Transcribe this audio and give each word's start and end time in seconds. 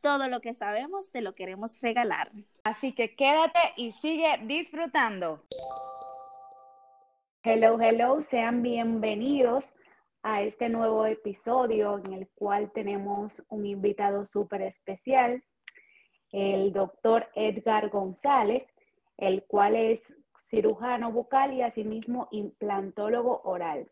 Todo 0.00 0.28
lo 0.28 0.40
que 0.40 0.54
sabemos 0.54 1.10
te 1.10 1.20
lo 1.20 1.34
queremos 1.34 1.80
regalar. 1.80 2.30
Así 2.64 2.92
que 2.92 3.16
quédate 3.16 3.58
y 3.76 3.92
sigue 3.92 4.38
disfrutando. 4.44 5.42
Hello, 7.42 7.80
hello, 7.80 8.22
sean 8.22 8.62
bienvenidos 8.62 9.74
a 10.22 10.42
este 10.42 10.68
nuevo 10.68 11.06
episodio 11.06 11.98
en 11.98 12.12
el 12.12 12.28
cual 12.34 12.72
tenemos 12.72 13.44
un 13.48 13.64
invitado 13.64 14.26
súper 14.26 14.62
especial, 14.62 15.44
el 16.32 16.72
doctor 16.72 17.28
Edgar 17.36 17.90
González, 17.90 18.66
el 19.16 19.44
cual 19.44 19.76
es 19.76 20.14
cirujano 20.50 21.12
bucal 21.12 21.52
y 21.52 21.62
asimismo 21.62 22.28
implantólogo 22.32 23.42
oral. 23.44 23.88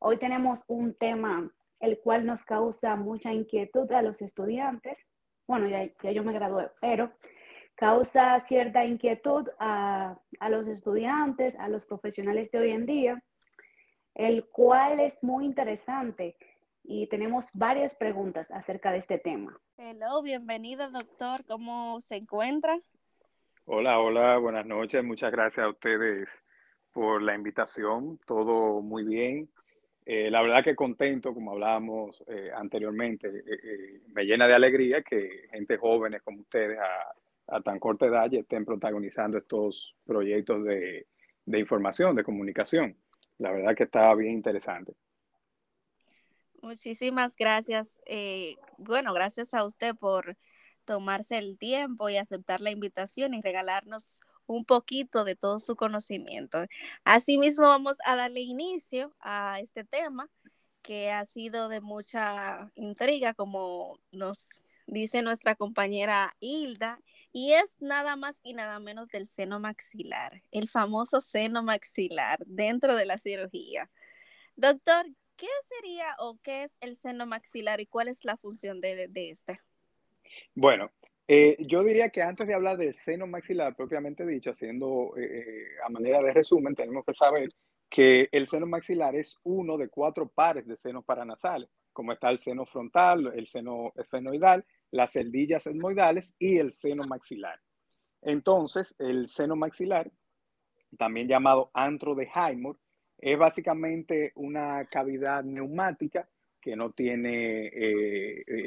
Hoy 0.00 0.16
tenemos 0.18 0.64
un 0.66 0.94
tema 0.94 1.50
el 1.78 1.98
cual 2.00 2.26
nos 2.26 2.44
causa 2.44 2.96
mucha 2.96 3.32
inquietud 3.32 3.90
a 3.92 4.02
los 4.02 4.20
estudiantes 4.22 4.98
bueno, 5.50 5.66
ya, 5.66 6.12
yo 6.12 6.22
me 6.22 6.32
gradué, 6.32 6.70
pero 6.80 7.10
causa 7.74 8.38
cierta 8.42 8.84
inquietud 8.84 9.48
a, 9.58 10.16
los 10.48 10.68
estudiantes, 10.68 11.58
a 11.58 11.68
los 11.68 11.84
profesionales 11.86 12.52
de 12.52 12.58
hoy 12.60 12.70
en 12.70 12.86
día, 12.86 13.20
el 14.14 14.44
cual 14.44 15.00
es 15.00 15.24
muy 15.24 15.44
interesante 15.44 16.36
y 16.84 17.08
tenemos 17.08 17.50
varias 17.52 17.96
preguntas 17.96 18.52
acerca 18.52 18.92
de 18.92 18.98
este 18.98 19.18
tema. 19.18 19.58
Hello, 19.76 20.22
bienvenido 20.22 20.88
doctor, 20.88 21.44
¿cómo 21.44 21.98
se 22.00 22.14
encuentra? 22.14 22.78
Hola, 23.64 23.98
hola, 23.98 24.38
buenas 24.38 24.66
noches, 24.66 25.02
muchas 25.02 25.32
gracias 25.32 25.66
a 25.66 25.70
ustedes 25.70 26.30
por 26.92 27.22
la 27.22 27.34
invitación, 27.34 28.20
todo 28.24 28.82
muy 28.82 29.02
bien. 29.02 29.50
Eh, 30.06 30.30
la 30.30 30.40
verdad 30.40 30.64
que 30.64 30.74
contento, 30.74 31.34
como 31.34 31.52
hablábamos 31.52 32.24
eh, 32.26 32.50
anteriormente, 32.54 33.28
eh, 33.28 34.00
me 34.08 34.24
llena 34.24 34.46
de 34.46 34.54
alegría 34.54 35.02
que 35.02 35.48
gente 35.50 35.76
jóvenes 35.76 36.22
como 36.22 36.40
ustedes 36.40 36.78
a, 36.78 37.60
tan 37.62 37.78
corta 37.78 38.06
edad 38.06 38.30
ya 38.30 38.40
estén 38.40 38.64
protagonizando 38.64 39.36
estos 39.36 39.96
proyectos 40.06 40.64
de, 40.64 41.06
de, 41.44 41.58
información, 41.58 42.14
de 42.14 42.22
comunicación. 42.22 42.96
La 43.38 43.50
verdad 43.50 43.74
que 43.74 43.84
está 43.84 44.14
bien 44.14 44.34
interesante. 44.34 44.94
Muchísimas 46.62 47.34
gracias. 47.34 47.98
bueno, 48.78 49.12
gracias 49.14 49.52
a 49.52 49.64
usted 49.64 49.96
por 49.96 50.36
tomarse 50.84 51.38
el 51.38 51.58
tiempo 51.58 52.08
y 52.08 52.18
aceptar 52.18 52.60
la 52.60 52.70
invitación 52.70 53.34
y 53.34 53.40
regalarnos 53.40 54.20
un 54.50 54.64
poquito 54.64 55.24
de 55.24 55.36
todo 55.36 55.58
su 55.60 55.76
conocimiento. 55.76 56.66
Asimismo, 57.04 57.66
vamos 57.68 57.98
a 58.04 58.16
darle 58.16 58.40
inicio 58.40 59.14
a 59.20 59.60
este 59.60 59.84
tema 59.84 60.28
que 60.82 61.10
ha 61.10 61.24
sido 61.24 61.68
de 61.68 61.80
mucha 61.80 62.70
intriga, 62.74 63.32
como 63.34 63.98
nos 64.10 64.48
dice 64.86 65.22
nuestra 65.22 65.54
compañera 65.54 66.34
Hilda, 66.40 67.00
y 67.32 67.52
es 67.52 67.76
nada 67.80 68.16
más 68.16 68.40
y 68.42 68.54
nada 68.54 68.80
menos 68.80 69.08
del 69.08 69.28
seno 69.28 69.60
maxilar, 69.60 70.42
el 70.50 70.68
famoso 70.68 71.20
seno 71.20 71.62
maxilar 71.62 72.40
dentro 72.44 72.96
de 72.96 73.06
la 73.06 73.18
cirugía. 73.18 73.88
Doctor, 74.56 75.06
¿qué 75.36 75.46
sería 75.68 76.16
o 76.18 76.38
qué 76.42 76.64
es 76.64 76.76
el 76.80 76.96
seno 76.96 77.24
maxilar 77.24 77.80
y 77.80 77.86
cuál 77.86 78.08
es 78.08 78.24
la 78.24 78.36
función 78.36 78.80
de, 78.80 79.08
este? 79.14 79.60
Bueno, 80.54 80.90
eh, 81.32 81.56
yo 81.60 81.84
diría 81.84 82.08
que 82.08 82.22
antes 82.22 82.44
de 82.48 82.54
hablar 82.54 82.76
del 82.76 82.92
seno 82.96 83.24
maxilar 83.24 83.76
propiamente 83.76 84.26
dicho, 84.26 84.50
haciendo 84.50 85.12
eh, 85.16 85.22
eh, 85.22 85.64
a 85.86 85.88
manera 85.88 86.20
de 86.20 86.32
resumen, 86.32 86.74
tenemos 86.74 87.04
que 87.04 87.14
saber 87.14 87.50
que 87.88 88.28
el 88.32 88.48
seno 88.48 88.66
maxilar 88.66 89.14
es 89.14 89.36
uno 89.44 89.78
de 89.78 89.88
cuatro 89.88 90.26
pares 90.26 90.66
de 90.66 90.76
senos 90.76 91.04
paranasales, 91.04 91.70
como 91.92 92.10
está 92.10 92.30
el 92.30 92.40
seno 92.40 92.66
frontal, 92.66 93.32
el 93.32 93.46
seno 93.46 93.92
esfenoidal, 93.94 94.66
las 94.90 95.12
celdillas 95.12 95.68
etmoidales 95.68 96.34
y 96.36 96.58
el 96.58 96.72
seno 96.72 97.04
maxilar. 97.04 97.60
Entonces, 98.22 98.92
el 98.98 99.28
seno 99.28 99.54
maxilar, 99.54 100.10
también 100.98 101.28
llamado 101.28 101.70
antro 101.74 102.16
de 102.16 102.26
Highmore, 102.26 102.80
es 103.18 103.38
básicamente 103.38 104.32
una 104.34 104.84
cavidad 104.86 105.44
neumática 105.44 106.28
que 106.60 106.74
no 106.74 106.90
tiene 106.90 107.70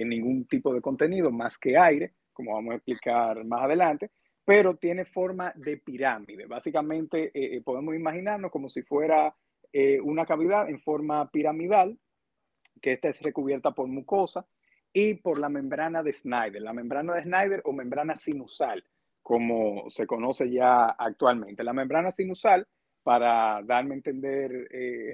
ningún 0.06 0.46
tipo 0.46 0.74
de 0.74 0.80
contenido 0.80 1.30
más 1.30 1.58
que 1.58 1.78
aire, 1.78 2.14
como 2.34 2.54
vamos 2.54 2.74
a 2.74 2.76
explicar 2.76 3.44
más 3.46 3.64
adelante, 3.64 4.12
pero 4.46 4.76
tiene 4.76 5.06
forma 5.06 5.54
de 5.56 5.78
pirámide. 5.78 6.46
Básicamente 6.46 7.26
eh, 7.28 7.58
eh, 7.58 7.62
podemos 7.62 7.96
imaginarnos 7.96 8.52
como 8.52 8.70
si 8.70 8.82
fuera 8.84 9.34
eh, 9.72 10.00
una 10.02 10.26
cavidad 10.26 10.70
en 10.70 10.80
forma 10.80 11.30
piramidal, 11.32 11.98
que 12.82 12.92
esta 12.92 13.10
es 13.10 13.22
recubierta 13.22 13.72
por 13.72 13.88
mucosa 13.88 14.46
y 14.92 15.16
por 15.16 15.40
la 15.40 15.50
membrana 15.50 16.04
de 16.04 16.14
Snyder, 16.14 16.62
la 16.62 16.74
membrana 16.74 17.14
de 17.14 17.24
Snyder 17.24 17.62
o 17.66 17.72
membrana 17.72 18.16
sinusal, 18.16 18.84
como 19.22 19.90
se 19.90 20.06
conoce 20.06 20.52
ya 20.52 20.88
actualmente. 20.88 21.64
La 21.64 21.74
membrana 21.74 22.12
sinusal, 22.12 22.68
para 23.02 23.62
darme 23.64 23.94
a 23.94 23.98
entender 23.98 24.68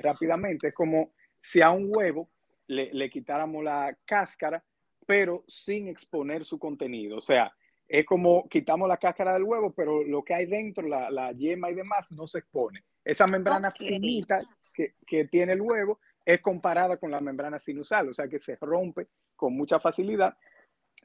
rápidamente, 0.04 0.70
es 0.70 0.74
como 0.74 1.14
si 1.40 1.62
a 1.62 1.70
un 1.70 1.92
huevo 1.96 2.30
le 2.68 3.10
quitáramos 3.10 3.64
la 3.64 3.96
cáscara 4.06 4.64
pero 5.10 5.44
sin 5.48 5.88
exponer 5.88 6.46
su 6.46 6.60
contenido. 6.60 7.18
O 7.18 7.22
sea, 7.22 7.52
es 7.88 8.06
como 8.06 8.48
quitamos 8.48 8.88
la 8.88 8.98
cáscara 8.98 9.34
del 9.34 9.42
huevo, 9.42 9.74
pero 9.74 10.04
lo 10.04 10.22
que 10.22 10.36
hay 10.36 10.46
dentro, 10.46 10.88
la, 10.88 11.32
yema 11.32 11.72
y 11.72 11.74
demás, 11.74 12.12
no 12.12 12.28
se 12.28 12.38
expone. 12.38 12.84
Esa 13.04 13.26
membrana 13.26 13.72
finita 13.72 14.40
que, 14.72 15.26
tiene 15.26 15.54
el 15.54 15.62
huevo 15.62 16.00
es 16.24 16.42
comparada 16.42 16.98
con 16.98 17.10
la 17.10 17.22
membrana 17.22 17.58
sinusal, 17.58 18.10
o 18.10 18.14
sea 18.14 18.28
que 18.28 18.38
se 18.38 18.56
rompe 18.62 19.08
con 19.36 19.58
mucha 19.58 19.80
facilidad 19.80 20.38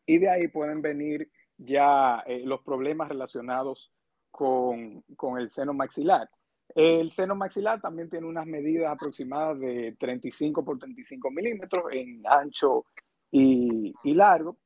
y 0.05 0.19
de 0.19 0.29
ahí 0.29 0.49
pueden 0.49 0.83
venir 0.83 1.31
ya 1.57 2.23
eh, 2.27 2.43
los 2.45 2.61
problemas 2.61 3.09
relacionados 3.09 3.91
con, 4.31 5.03
con, 5.17 5.39
el 5.39 5.49
seno 5.49 5.73
maxilar. 5.73 6.29
El 6.75 7.11
seno 7.11 7.35
maxilar 7.35 7.81
también 7.81 8.11
tiene 8.11 8.27
unas 8.27 8.45
medidas 8.45 8.93
aproximadas 8.93 9.59
de 9.61 9.97
35 9.99 10.63
por 10.63 10.79
35 10.79 11.31
milímetros 11.31 11.85
en 11.91 12.23
ancho 12.27 12.85
y, 13.35 14.15
largo. 14.15 14.57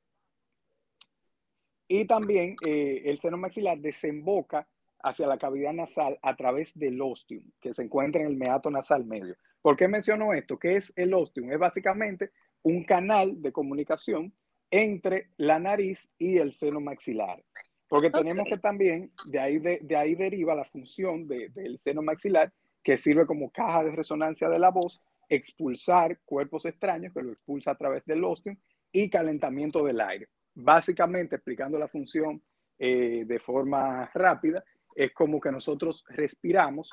Y 1.89 2.05
también 2.06 2.56
eh, 2.67 3.03
el 3.06 3.19
seno 3.19 3.39
maxilar 3.39 3.79
desemboca 3.79 4.69
hacia 5.03 5.27
la 5.27 5.39
cavidad 5.39 5.73
nasal 5.73 6.19
a 6.23 6.37
través 6.37 6.77
del 6.79 7.01
ostium, 7.01 7.45
que 7.61 7.73
se 7.73 7.83
encuentra 7.83 8.21
en 8.21 8.29
el 8.29 8.37
meato 8.37 8.71
nasal 8.71 9.06
medio. 9.06 9.37
¿Por 9.62 9.77
qué 9.77 9.89
menciono 9.89 10.34
esto? 10.34 10.59
¿Qué 10.59 10.75
es 10.75 10.93
el 10.97 11.15
ostium? 11.15 11.51
Es 11.51 11.59
básicamente 11.59 12.31
un 12.62 12.84
canal 12.84 13.41
de 13.41 13.53
comunicación 13.53 14.34
entre 14.71 15.31
la 15.39 15.59
nariz 15.59 16.09
y 16.19 16.37
el 16.37 16.53
seno 16.53 16.81
maxilar. 16.81 17.43
Porque 17.89 18.11
tenemos 18.11 18.47
que 18.50 18.59
también, 18.59 19.11
de 19.27 19.41
ahí, 19.41 19.59
de, 19.59 19.97
ahí 19.97 20.15
deriva 20.15 20.55
la 20.55 20.65
función 20.65 21.27
del 21.27 21.79
seno 21.79 22.03
maxilar, 22.03 22.53
que 22.83 22.99
sirve 22.99 23.25
como 23.25 23.50
caja 23.50 23.85
de 23.85 23.93
resonancia 23.93 24.50
de 24.50 24.59
la 24.59 24.71
voz 24.71 25.00
expulsar 25.28 26.21
cuerpos 26.25 26.65
extraños, 26.65 27.12
que 27.12 27.22
lo 27.22 27.33
expulsa 27.33 27.72
a 27.72 27.77
través 27.77 28.05
del 28.05 28.25
ostium, 28.25 28.56
y 28.91 29.11
calentamiento 29.11 29.84
del 29.84 30.00
aire. 30.00 30.28
Básicamente, 30.55 31.37
explicando 31.37 31.78
la 31.78 31.89
función 31.89 32.43
eh, 32.78 33.25
de 33.27 33.38
forma 33.38 34.11
rápida, 34.15 34.65
es 34.94 35.12
como 35.12 35.41
que 35.41 35.53
nosotros 35.53 36.05
respiramos, 36.09 36.91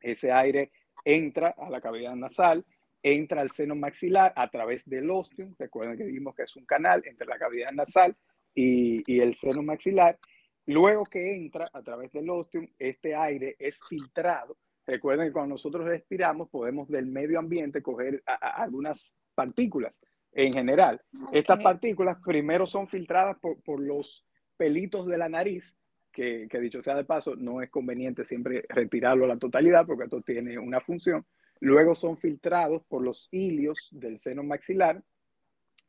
ese 0.00 0.32
aire 0.32 0.72
entra 1.04 1.54
a 1.58 1.68
la 1.68 1.80
cavidad 1.80 2.14
nasal, 2.14 2.64
entra 3.02 3.40
al 3.40 3.50
seno 3.50 3.74
maxilar 3.74 4.32
a 4.36 4.48
través 4.48 4.88
del 4.88 5.10
ostium, 5.10 5.54
recuerden 5.58 5.98
que 5.98 6.04
dijimos 6.04 6.34
que 6.34 6.44
es 6.44 6.56
un 6.56 6.64
canal 6.64 7.02
entre 7.06 7.26
la 7.26 7.38
cavidad 7.38 7.70
nasal 7.72 8.16
y, 8.54 9.02
y 9.06 9.20
el 9.20 9.34
seno 9.34 9.62
maxilar, 9.62 10.18
luego 10.66 11.04
que 11.04 11.36
entra 11.36 11.68
a 11.72 11.82
través 11.82 12.12
del 12.12 12.30
ostium, 12.30 12.66
este 12.78 13.14
aire 13.14 13.56
es 13.58 13.78
filtrado 13.88 14.56
Recuerden 14.86 15.28
que 15.28 15.32
cuando 15.32 15.54
nosotros 15.54 15.84
respiramos 15.84 16.48
podemos 16.48 16.88
del 16.88 17.06
medio 17.06 17.38
ambiente 17.38 17.82
coger 17.82 18.22
algunas 18.26 19.14
partículas 19.34 20.00
en 20.32 20.52
general. 20.52 21.00
Estas 21.32 21.62
partículas 21.62 22.18
primero 22.24 22.66
son 22.66 22.86
filtradas 22.86 23.38
por, 23.38 23.80
los 23.80 24.24
pelitos 24.56 25.06
de 25.06 25.18
la 25.18 25.28
nariz, 25.28 25.74
que, 26.12 26.48
dicho 26.60 26.82
sea 26.82 26.94
de 26.94 27.04
paso, 27.04 27.36
no 27.36 27.62
es 27.62 27.70
conveniente 27.70 28.24
siempre 28.24 28.64
retirarlo 28.68 29.24
a 29.24 29.28
la 29.28 29.38
totalidad 29.38 29.86
porque 29.86 30.04
esto 30.04 30.20
tiene 30.20 30.58
una 30.58 30.80
función. 30.80 31.26
Luego 31.60 31.94
son 31.94 32.16
filtrados 32.18 32.82
por 32.84 33.02
los 33.02 33.28
hilios 33.30 33.88
del 33.92 34.18
seno 34.18 34.42
maxilar. 34.42 35.02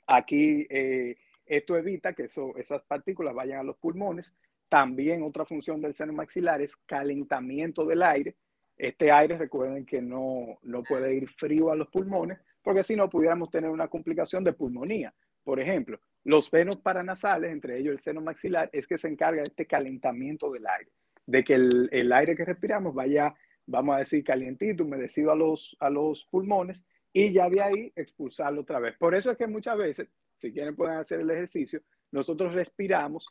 Aquí 0.08 0.66
eh, 0.70 1.18
esto 1.46 1.78
evita 1.78 2.14
que 2.14 2.24
esas 2.24 2.84
partículas 2.88 3.36
vayan 3.36 3.60
a 3.60 3.64
los 3.64 3.78
pulmones 3.78 4.34
También 4.70 5.24
otra 5.24 5.46
función 5.46 5.82
del 5.82 5.94
seno 5.94 6.14
maxilar 6.14 6.62
es 6.62 6.76
calentamiento 6.76 7.86
del 7.86 8.04
aire. 8.04 8.36
Este 8.78 9.12
aire, 9.12 9.38
recuerden 9.38 9.86
que 9.86 10.02
no, 10.02 10.60
no 10.62 10.84
puede 10.84 11.16
ir 11.16 11.28
frío 11.30 11.72
a 11.72 11.76
los 11.76 11.88
pulmones, 11.88 12.40
porque 12.62 12.84
si 12.84 12.96
no 12.96 13.10
pudiéramos 13.10 13.50
tener 13.50 13.70
una 13.70 13.88
complicación 13.88 14.44
de 14.44 14.54
pulmonía. 14.54 15.14
Por 15.44 15.60
ejemplo, 15.60 16.00
los 16.26 16.52
venos 16.52 16.78
paranasales, 16.78 17.52
entre 17.52 17.80
ellos 17.80 17.94
el 17.94 18.00
seno 18.00 18.22
maxilar, 18.22 18.70
es 18.74 18.86
que 18.86 18.98
se 18.98 19.08
encarga 19.08 19.42
de 19.42 19.48
este 19.48 19.66
calentamiento 19.66 20.52
del 20.52 20.68
aire, 20.68 20.92
de 21.26 21.44
que 21.44 21.54
el, 21.54 21.90
el 21.92 22.12
aire 22.12 22.36
que 22.36 22.46
respiramos 22.46 22.94
vaya, 22.94 23.34
vamos 23.66 23.96
a 23.96 24.00
decir, 24.00 24.24
calientito, 24.24 24.84
humedecido 24.84 25.32
a 25.32 25.36
los, 25.36 25.78
a 25.80 25.90
los 25.90 26.26
pulmones 26.26 26.84
y 27.14 27.32
ya 27.32 27.50
de 27.50 27.62
ahí 27.62 27.94
expulsarlo 27.96 28.62
otra 28.62 28.80
vez. 28.80 28.96
Por 28.98 29.16
eso 29.16 29.32
es 29.32 29.38
que 29.38 29.48
muchas 29.48 29.78
veces, 29.78 30.10
si 30.36 30.52
quieren 30.52 30.76
pueden 30.76 30.98
hacer 30.98 31.22
el 31.22 31.32
ejercicio, 31.32 31.82
nosotros 32.12 32.54
respiramos 32.54 33.26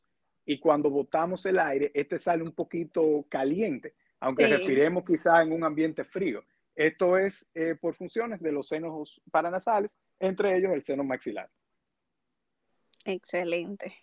y 0.44 0.58
cuando 0.58 0.90
botamos 0.90 1.44
el 1.46 1.58
aire, 1.58 1.90
este 1.92 2.18
sale 2.18 2.42
un 2.42 2.52
poquito 2.52 3.26
caliente, 3.28 3.94
aunque 4.20 4.46
respiremos 4.46 5.04
quizá 5.04 5.42
en 5.42 5.52
un 5.52 5.64
ambiente 5.64 6.04
frío. 6.04 6.42
Esto 6.74 7.16
es 7.16 7.46
eh, 7.54 7.74
por 7.80 7.94
funciones 7.94 8.40
de 8.40 8.52
los 8.52 8.68
senos 8.68 9.22
paranasales, 9.30 9.96
entre 10.18 10.56
ellos 10.56 10.72
el 10.72 10.84
seno 10.84 11.04
maxilar. 11.04 11.50
Excelente. 13.04 13.94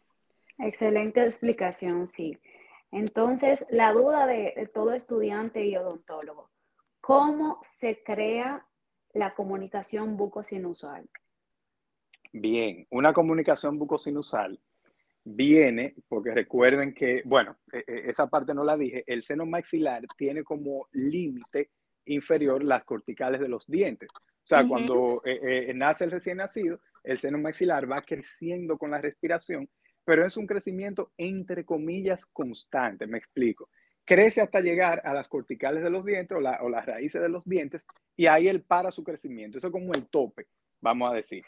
Excelente 0.58 1.26
explicación, 1.26 2.08
sí. 2.08 2.38
Entonces, 2.92 3.66
la 3.70 3.92
duda 3.92 4.26
de, 4.28 4.70
todo 4.74 4.94
estudiante 4.94 5.66
y 5.66 5.76
odontólogo, 5.76 6.50
¿cómo 7.02 7.62
se 7.80 8.04
crea 8.04 8.66
la 9.14 9.34
comunicación 9.34 10.16
bucosinusal? 10.16 11.10
Bien, 12.32 12.88
una 12.90 13.14
comunicación 13.14 13.78
bucosinusal 13.78 14.60
viene, 15.24 15.96
porque 16.08 16.34
recuerden 16.34 16.94
que, 16.94 17.22
bueno, 17.26 17.58
e, 17.72 17.84
e, 17.88 18.10
esa 18.10 18.28
parte 18.28 18.54
no 18.54 18.64
la 18.64 18.78
dije, 18.78 19.04
el 19.08 19.24
seno 19.24 19.46
maxilar 19.46 20.04
tiene 20.18 20.44
como 20.44 20.88
límite 20.92 21.70
inferior 22.06 22.64
las 22.64 22.84
corticales 22.84 23.40
de 23.40 23.48
los 23.48 23.66
dientes. 23.68 24.10
O 24.16 24.46
sea, 24.46 24.68
cuando 24.68 25.22
eh, 25.24 25.70
eh, 25.70 25.74
nace 25.74 26.04
el 26.04 26.12
recién 26.12 26.38
nacido, 26.38 26.80
el 27.04 27.18
seno 27.20 27.38
maxilar 27.38 27.90
va 27.90 28.02
creciendo 28.02 28.78
con 28.78 28.92
la 28.92 29.00
respiración, 29.00 29.70
pero 30.04 30.26
es 30.26 30.36
un 30.36 30.46
crecimiento 30.46 31.14
entre 31.18 31.64
comillas 31.64 32.26
constante, 32.26 33.08
me 33.08 33.18
explico. 33.18 33.70
Crece 34.06 34.42
hasta 34.42 34.60
llegar 34.60 35.02
a 35.06 35.14
las 35.14 35.30
corticales 35.30 35.82
de 35.82 35.90
los 35.90 36.04
dientes 36.04 36.38
o, 36.38 36.42
las 36.42 36.86
raíces 36.86 37.22
de 37.22 37.30
los 37.30 37.46
dientes 37.46 37.86
y 38.18 38.26
ahí 38.26 38.50
él 38.50 38.62
para 38.62 38.92
su 38.92 39.02
crecimiento. 39.02 39.58
Eso 39.58 39.68
es 39.68 39.72
como 39.72 39.94
el 39.94 40.08
tope, 40.08 40.48
vamos 40.84 41.12
a 41.12 41.16
decir. 41.16 41.44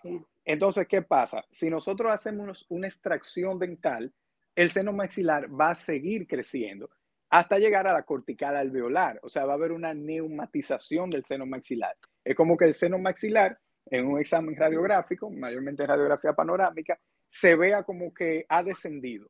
Entonces, 0.45 0.87
¿qué 0.87 1.01
pasa? 1.01 1.45
Si 1.51 1.69
nosotros 1.69 2.11
hacemos 2.11 2.65
una 2.69 2.87
extracción 2.87 3.59
dental, 3.59 4.11
el 4.55 4.71
seno 4.71 4.93
maxilar 4.93 5.49
va 5.49 5.71
a 5.71 5.75
seguir 5.75 6.25
creciendo 6.25 6.89
hasta 7.29 7.59
llegar 7.59 7.85
a 7.85 7.93
la 7.93 8.03
cortical 8.03 8.55
alveolar. 8.55 9.19
O 9.21 9.29
sea, 9.29 9.45
va 9.45 9.53
a 9.53 9.55
haber 9.55 9.73
una 9.73 9.93
neumatización 9.93 11.09
del 11.09 11.25
seno 11.25 11.45
maxilar. 11.45 11.95
Es 12.23 12.35
como 12.35 12.55
que 12.55 12.65
el 12.65 12.73
seno 12.73 12.97
maxilar 12.97 13.59
en 13.87 14.07
un 14.07 14.19
examen 14.19 14.55
radiográfico, 14.55 15.29
mayormente 15.29 15.85
radiografía 15.85 16.33
panorámica, 16.33 16.97
se 17.29 17.55
vea 17.55 17.83
como 17.83 18.13
que 18.13 18.45
ha 18.47 18.63
descendido. 18.63 19.29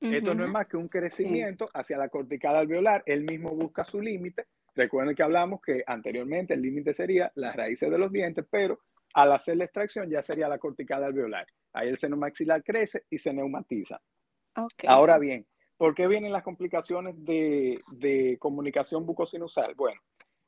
Esto 0.00 0.34
no 0.34 0.44
es 0.44 0.50
más 0.50 0.66
que 0.66 0.76
un 0.76 0.88
crecimiento 0.88 1.66
hacia 1.72 1.96
la 1.96 2.08
cortical 2.08 2.56
alveolar. 2.56 3.02
Él 3.06 3.24
mismo 3.24 3.54
busca 3.54 3.84
su 3.84 4.00
límite. 4.00 4.46
Recuerden 4.74 5.14
que 5.14 5.22
hablamos 5.22 5.62
que 5.62 5.82
anteriormente 5.86 6.52
el 6.52 6.62
límite 6.62 6.92
sería 6.92 7.30
las 7.36 7.54
raíces 7.54 7.90
de 7.90 7.98
los 7.98 8.12
dientes, 8.12 8.44
pero 8.50 8.80
al 9.14 9.32
hacer 9.32 9.56
la 9.56 9.64
extracción 9.64 10.10
ya 10.10 10.22
sería 10.22 10.48
la 10.48 10.58
cortical 10.58 11.02
alveolar. 11.02 11.46
Ahí 11.72 11.88
el 11.88 11.98
seno 11.98 12.16
maxilar 12.16 12.62
crece 12.62 13.04
y 13.08 13.18
se 13.18 13.32
neumatiza. 13.32 14.00
Ahora 14.86 15.18
bien, 15.18 15.46
¿por 15.76 15.94
qué 15.94 16.06
vienen 16.06 16.32
las 16.32 16.42
complicaciones 16.42 17.14
de, 17.24 17.80
de 17.92 18.36
comunicación 18.38 19.06
bucosinusal? 19.06 19.74
Bueno, 19.74 20.00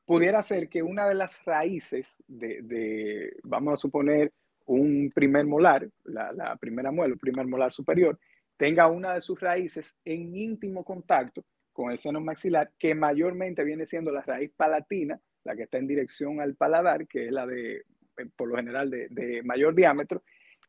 pudiera 0.06 0.42
ser 0.42 0.68
que 0.68 0.82
una 0.82 1.06
de 1.08 1.14
las 1.14 1.44
raíces 1.44 2.08
de, 2.26 3.36
vamos 3.42 3.74
a 3.74 3.76
suponer, 3.76 4.32
un 4.68 5.12
primer 5.14 5.46
molar, 5.46 5.88
la, 6.04 6.56
primera 6.56 6.90
muela, 6.90 7.14
el 7.14 7.20
primer 7.20 7.46
molar 7.46 7.72
superior, 7.72 8.18
tenga 8.56 8.88
una 8.88 9.14
de 9.14 9.20
sus 9.20 9.38
raíces 9.38 9.94
en 10.04 10.34
íntimo 10.34 10.84
contacto 10.84 11.44
con 11.72 11.92
el 11.92 11.98
seno 11.98 12.20
maxilar, 12.20 12.72
que 12.76 12.94
mayormente 12.94 13.62
viene 13.62 13.86
siendo 13.86 14.10
la 14.10 14.22
raíz 14.22 14.50
palatina, 14.56 15.20
la 15.44 15.54
que 15.54 15.64
está 15.64 15.78
en 15.78 15.86
dirección 15.86 16.40
al 16.40 16.56
paladar, 16.56 17.06
que 17.06 17.26
es 17.26 17.32
la 17.32 17.46
de, 17.46 17.84
por 18.36 18.48
lo 18.48 18.56
general, 18.56 18.90
de, 18.90 19.42
mayor 19.44 19.74
diámetro, 19.74 20.22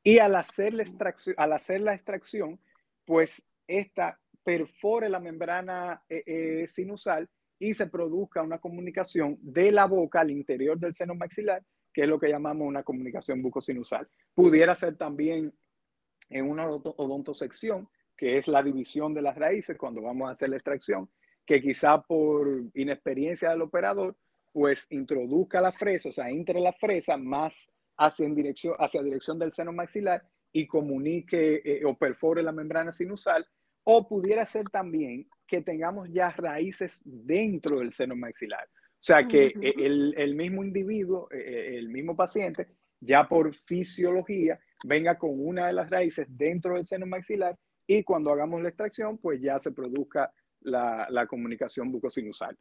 y 0.03 0.19
al 0.19 0.35
hacer, 0.35 0.73
la 0.73 0.83
extracción, 0.83 1.35
al 1.37 1.53
hacer 1.53 1.81
la 1.81 1.93
extracción, 1.93 2.59
pues 3.05 3.43
esta 3.67 4.19
perfore 4.43 5.09
la 5.09 5.19
membrana 5.19 6.01
eh, 6.07 6.23
eh, 6.25 6.67
sinusal 6.67 7.29
y 7.59 7.73
se 7.73 7.87
produzca 7.87 8.41
una 8.41 8.59
comunicación 8.59 9.37
de 9.41 9.71
la 9.71 9.85
boca 9.85 10.21
al 10.21 10.31
interior 10.31 10.79
del 10.79 10.93
seno 10.93 11.15
maxilar, 11.15 11.63
que 11.93 12.03
es 12.03 12.07
lo 12.07 12.19
que 12.19 12.29
llamamos 12.29 12.67
una 12.67 12.83
comunicación 12.83 13.41
bucosinusal. 13.41 14.07
Pudiera 14.33 14.75
ser 14.75 14.95
también 14.95 15.53
en 16.29 16.49
una 16.49 16.69
odontosección, 16.69 17.89
que 18.15 18.37
es 18.37 18.47
la 18.47 18.63
división 18.63 19.13
de 19.13 19.21
las 19.21 19.35
raíces 19.35 19.77
cuando 19.77 20.01
vamos 20.01 20.29
a 20.29 20.31
hacer 20.31 20.49
la 20.49 20.57
extracción, 20.57 21.09
que 21.45 21.61
quizá 21.61 22.01
por 22.01 22.47
inexperiencia 22.73 23.49
del 23.49 23.61
operador, 23.61 24.15
pues 24.57 24.87
introduzca 24.89 25.61
la 25.61 25.71
fresa, 25.71 26.09
o 26.09 26.11
sea, 26.11 26.31
entre 26.31 26.59
la 26.59 26.73
fresa 26.73 27.15
más 27.15 27.69
hacia, 27.95 28.25
en 28.25 28.33
dirección, 28.33 28.73
hacia 28.79 29.03
dirección 29.03 29.37
del 29.37 29.53
seno 29.53 29.71
maxilar 29.71 30.23
y 30.51 30.65
comunique 30.65 31.61
eh, 31.63 31.85
o 31.85 31.95
perfore 31.95 32.41
la 32.41 32.51
membrana 32.51 32.91
sinusal, 32.91 33.45
o 33.83 34.07
pudiera 34.07 34.43
ser 34.47 34.63
también 34.69 35.29
que 35.45 35.61
tengamos 35.61 36.09
ya 36.11 36.31
raíces 36.31 37.03
dentro 37.05 37.77
del 37.77 37.93
seno 37.93 38.15
maxilar. 38.15 38.65
O 38.65 38.99
sea, 38.99 39.27
que 39.27 39.53
e, 39.61 39.73
el, 39.77 40.33
mismo 40.33 40.63
individuo, 40.63 41.29
e, 41.29 41.37
e, 41.37 41.77
el 41.77 41.89
mismo 41.89 42.15
paciente, 42.15 42.67
ya 42.99 43.29
por 43.29 43.53
fisiología, 43.53 44.59
venga 44.85 45.19
con 45.19 45.33
una 45.35 45.67
de 45.67 45.73
las 45.73 45.87
raíces 45.91 46.25
dentro 46.31 46.73
del 46.73 46.85
seno 46.87 47.05
maxilar 47.05 47.55
y 47.85 48.03
cuando 48.03 48.33
hagamos 48.33 48.63
la 48.63 48.69
extracción, 48.69 49.19
pues 49.19 49.39
ya 49.39 49.59
se 49.59 49.71
produzca 49.71 50.33
la, 50.61 51.05
la 51.11 51.27
comunicación 51.27 51.91
bucosinusal. 51.91 52.57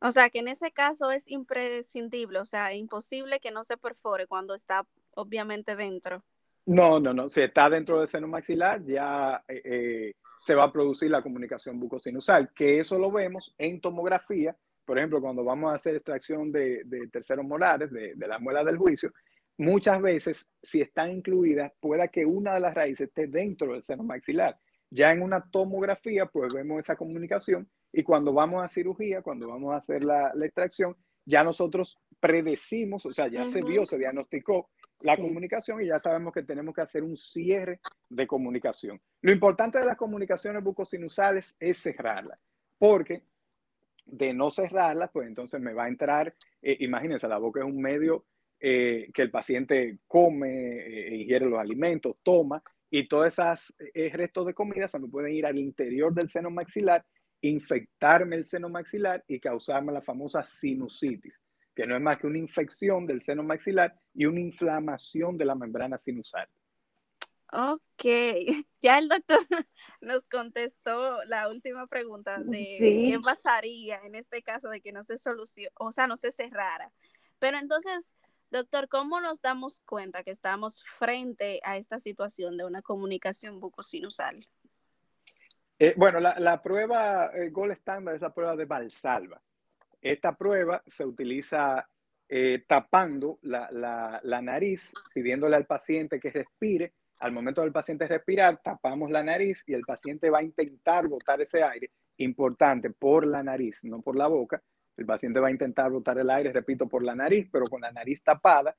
O 0.00 0.10
sea, 0.12 0.30
que 0.30 0.38
en 0.38 0.48
ese 0.48 0.70
caso 0.70 1.10
es 1.10 1.28
imprescindible, 1.28 2.38
o 2.38 2.44
sea, 2.44 2.74
imposible 2.74 3.40
que 3.40 3.50
no 3.50 3.64
se 3.64 3.76
perfore 3.76 4.26
cuando 4.26 4.54
está 4.54 4.86
obviamente 5.14 5.74
dentro. 5.74 6.24
No, 6.66 7.00
no, 7.00 7.12
no. 7.12 7.28
Si 7.28 7.40
está 7.40 7.68
dentro 7.68 7.98
del 7.98 8.08
seno 8.08 8.28
maxilar, 8.28 8.84
ya 8.84 9.42
eh, 9.48 9.62
eh, 9.64 10.12
se 10.42 10.54
va 10.54 10.64
a 10.64 10.72
producir 10.72 11.10
la 11.10 11.22
comunicación 11.22 11.80
bucosinusal, 11.80 12.52
que 12.54 12.78
eso 12.78 12.98
lo 12.98 13.10
vemos 13.10 13.54
en 13.58 13.80
tomografía. 13.80 14.56
Por 14.84 14.98
ejemplo, 14.98 15.20
cuando 15.20 15.42
vamos 15.42 15.72
a 15.72 15.76
hacer 15.76 15.96
extracción 15.96 16.52
de, 16.52 16.84
terceros 17.10 17.44
molares, 17.44 17.90
de, 17.90 18.14
de 18.14 18.28
la 18.28 18.38
muela 18.38 18.62
del 18.64 18.76
juicio, 18.76 19.12
muchas 19.56 20.00
veces, 20.00 20.46
si 20.62 20.80
están 20.80 21.10
incluidas, 21.10 21.72
pueda 21.80 22.08
que 22.08 22.24
una 22.24 22.54
de 22.54 22.60
las 22.60 22.74
raíces 22.74 23.08
esté 23.08 23.26
dentro 23.26 23.72
del 23.72 23.82
seno 23.82 24.04
maxilar. 24.04 24.58
Ya 24.90 25.12
en 25.12 25.22
una 25.22 25.50
tomografía, 25.50 26.26
pues 26.26 26.54
vemos 26.54 26.78
esa 26.80 26.96
comunicación 26.96 27.68
y 27.92 28.02
cuando 28.02 28.32
vamos 28.32 28.62
a 28.62 28.68
cirugía, 28.68 29.22
cuando 29.22 29.48
vamos 29.48 29.72
a 29.72 29.78
hacer 29.78 30.04
la, 30.04 30.32
extracción, 30.42 30.96
ya 31.24 31.42
nosotros 31.42 31.98
predecimos, 32.20 33.06
o 33.06 33.12
sea, 33.12 33.28
ya 33.28 33.44
se 33.46 33.62
vio, 33.62 33.86
se 33.86 33.98
diagnosticó 33.98 34.70
la 35.00 35.16
comunicación 35.16 35.82
y 35.82 35.86
ya 35.86 35.98
sabemos 35.98 36.32
que 36.32 36.42
tenemos 36.42 36.74
que 36.74 36.80
hacer 36.80 37.02
un 37.02 37.16
cierre 37.16 37.80
de 38.08 38.26
comunicación. 38.26 39.00
Lo 39.22 39.32
importante 39.32 39.78
de 39.78 39.84
las 39.84 39.96
comunicaciones 39.96 40.62
bucosinusales 40.62 41.54
es 41.60 41.78
cerrarlas, 41.78 42.38
porque 42.78 43.22
de 44.06 44.32
no 44.32 44.50
cerrarlas, 44.50 45.10
pues 45.12 45.28
entonces 45.28 45.60
me 45.60 45.72
va 45.72 45.84
a 45.84 45.88
entrar, 45.88 46.34
eh, 46.62 46.76
imagínense, 46.80 47.28
la 47.28 47.38
boca 47.38 47.60
es 47.60 47.66
un 47.66 47.80
medio 47.80 48.24
eh, 48.58 49.10
que 49.14 49.22
el 49.22 49.30
paciente 49.30 49.98
come, 50.06 50.48
eh, 50.48 51.16
ingiere 51.16 51.46
los 51.46 51.60
alimentos, 51.60 52.16
toma, 52.22 52.62
y 52.90 53.06
todos 53.06 53.26
esos 53.26 53.74
restos 53.94 54.46
de 54.46 54.54
comida 54.54 54.88
se 54.88 54.98
me 54.98 55.08
pueden 55.08 55.34
ir 55.34 55.44
al 55.44 55.58
interior 55.58 56.14
del 56.14 56.30
seno 56.30 56.50
maxilar, 56.50 57.04
infectarme 57.40 58.36
el 58.36 58.44
seno 58.44 58.68
maxilar 58.68 59.24
y 59.28 59.38
causarme 59.40 59.92
la 59.92 60.02
famosa 60.02 60.42
sinusitis 60.42 61.34
que 61.78 61.86
no 61.86 61.94
es 61.94 62.02
más 62.02 62.18
que 62.18 62.26
una 62.26 62.38
infección 62.38 63.06
del 63.06 63.22
seno 63.22 63.44
maxilar 63.44 63.96
y 64.12 64.26
una 64.26 64.40
inflamación 64.40 65.38
de 65.38 65.44
la 65.44 65.54
membrana 65.54 65.96
sinusal. 65.96 66.48
Ok, 67.52 68.02
ya 68.82 68.98
el 68.98 69.08
doctor 69.08 69.38
nos 70.00 70.26
contestó 70.26 71.22
la 71.26 71.48
última 71.48 71.86
pregunta 71.86 72.42
de 72.42 72.78
qué 72.80 73.20
pasaría 73.22 74.00
en 74.04 74.16
este 74.16 74.42
caso 74.42 74.68
de 74.68 74.80
que 74.80 74.90
no 74.90 75.04
se 75.04 75.18
solucione, 75.18 75.70
o 75.78 75.92
sea, 75.92 76.08
no 76.08 76.16
se 76.16 76.32
cerrara. 76.32 76.90
Pero 77.38 77.58
entonces, 77.58 78.12
doctor, 78.50 78.88
¿cómo 78.88 79.20
nos 79.20 79.40
damos 79.40 79.80
cuenta 79.86 80.24
que 80.24 80.32
estamos 80.32 80.82
frente 80.98 81.60
a 81.62 81.76
esta 81.76 82.00
situación 82.00 82.56
de 82.56 82.64
una 82.64 82.82
comunicación 82.82 83.60
bucosinusal? 83.60 84.40
Eh, 85.78 85.94
bueno, 85.96 86.18
la, 86.18 86.62
prueba 86.62 87.30
el 87.34 87.52
Gold 87.52 87.72
Standard 87.72 88.16
es 88.16 88.22
la 88.22 88.34
prueba 88.34 88.56
de 88.56 88.64
Valsalva. 88.64 89.40
Esta 90.00 90.32
prueba 90.36 90.82
se 90.86 91.04
utiliza 91.04 91.88
eh, 92.28 92.64
tapando 92.66 93.38
la, 93.42 94.20
nariz, 94.42 94.92
pidiéndole 95.14 95.56
al 95.56 95.66
paciente 95.66 96.18
que 96.18 96.30
respire 96.30 96.94
al 97.20 97.32
momento 97.32 97.62
del 97.62 97.72
paciente 97.72 98.06
respirar, 98.06 98.60
tapamos 98.62 99.10
la 99.10 99.24
nariz 99.24 99.64
y 99.66 99.74
el 99.74 99.82
paciente 99.82 100.30
va 100.30 100.38
a 100.38 100.44
intentar 100.44 101.08
botar 101.08 101.40
ese 101.40 101.64
aire, 101.64 101.90
importante, 102.18 102.90
por 102.90 103.26
la 103.26 103.42
nariz, 103.42 103.80
no 103.82 104.00
por 104.02 104.16
la 104.16 104.28
boca. 104.28 104.62
El 104.96 105.04
paciente 105.04 105.40
va 105.40 105.48
a 105.48 105.52
intentar 105.52 105.90
botar 105.90 106.18
el 106.18 106.30
aire, 106.30 106.52
repito, 106.52 106.88
por 106.88 107.02
la 107.02 107.16
nariz, 107.16 107.48
pero 107.50 107.66
con 107.66 107.80
la 107.80 107.90
nariz 107.90 108.22
tapada. 108.22 108.76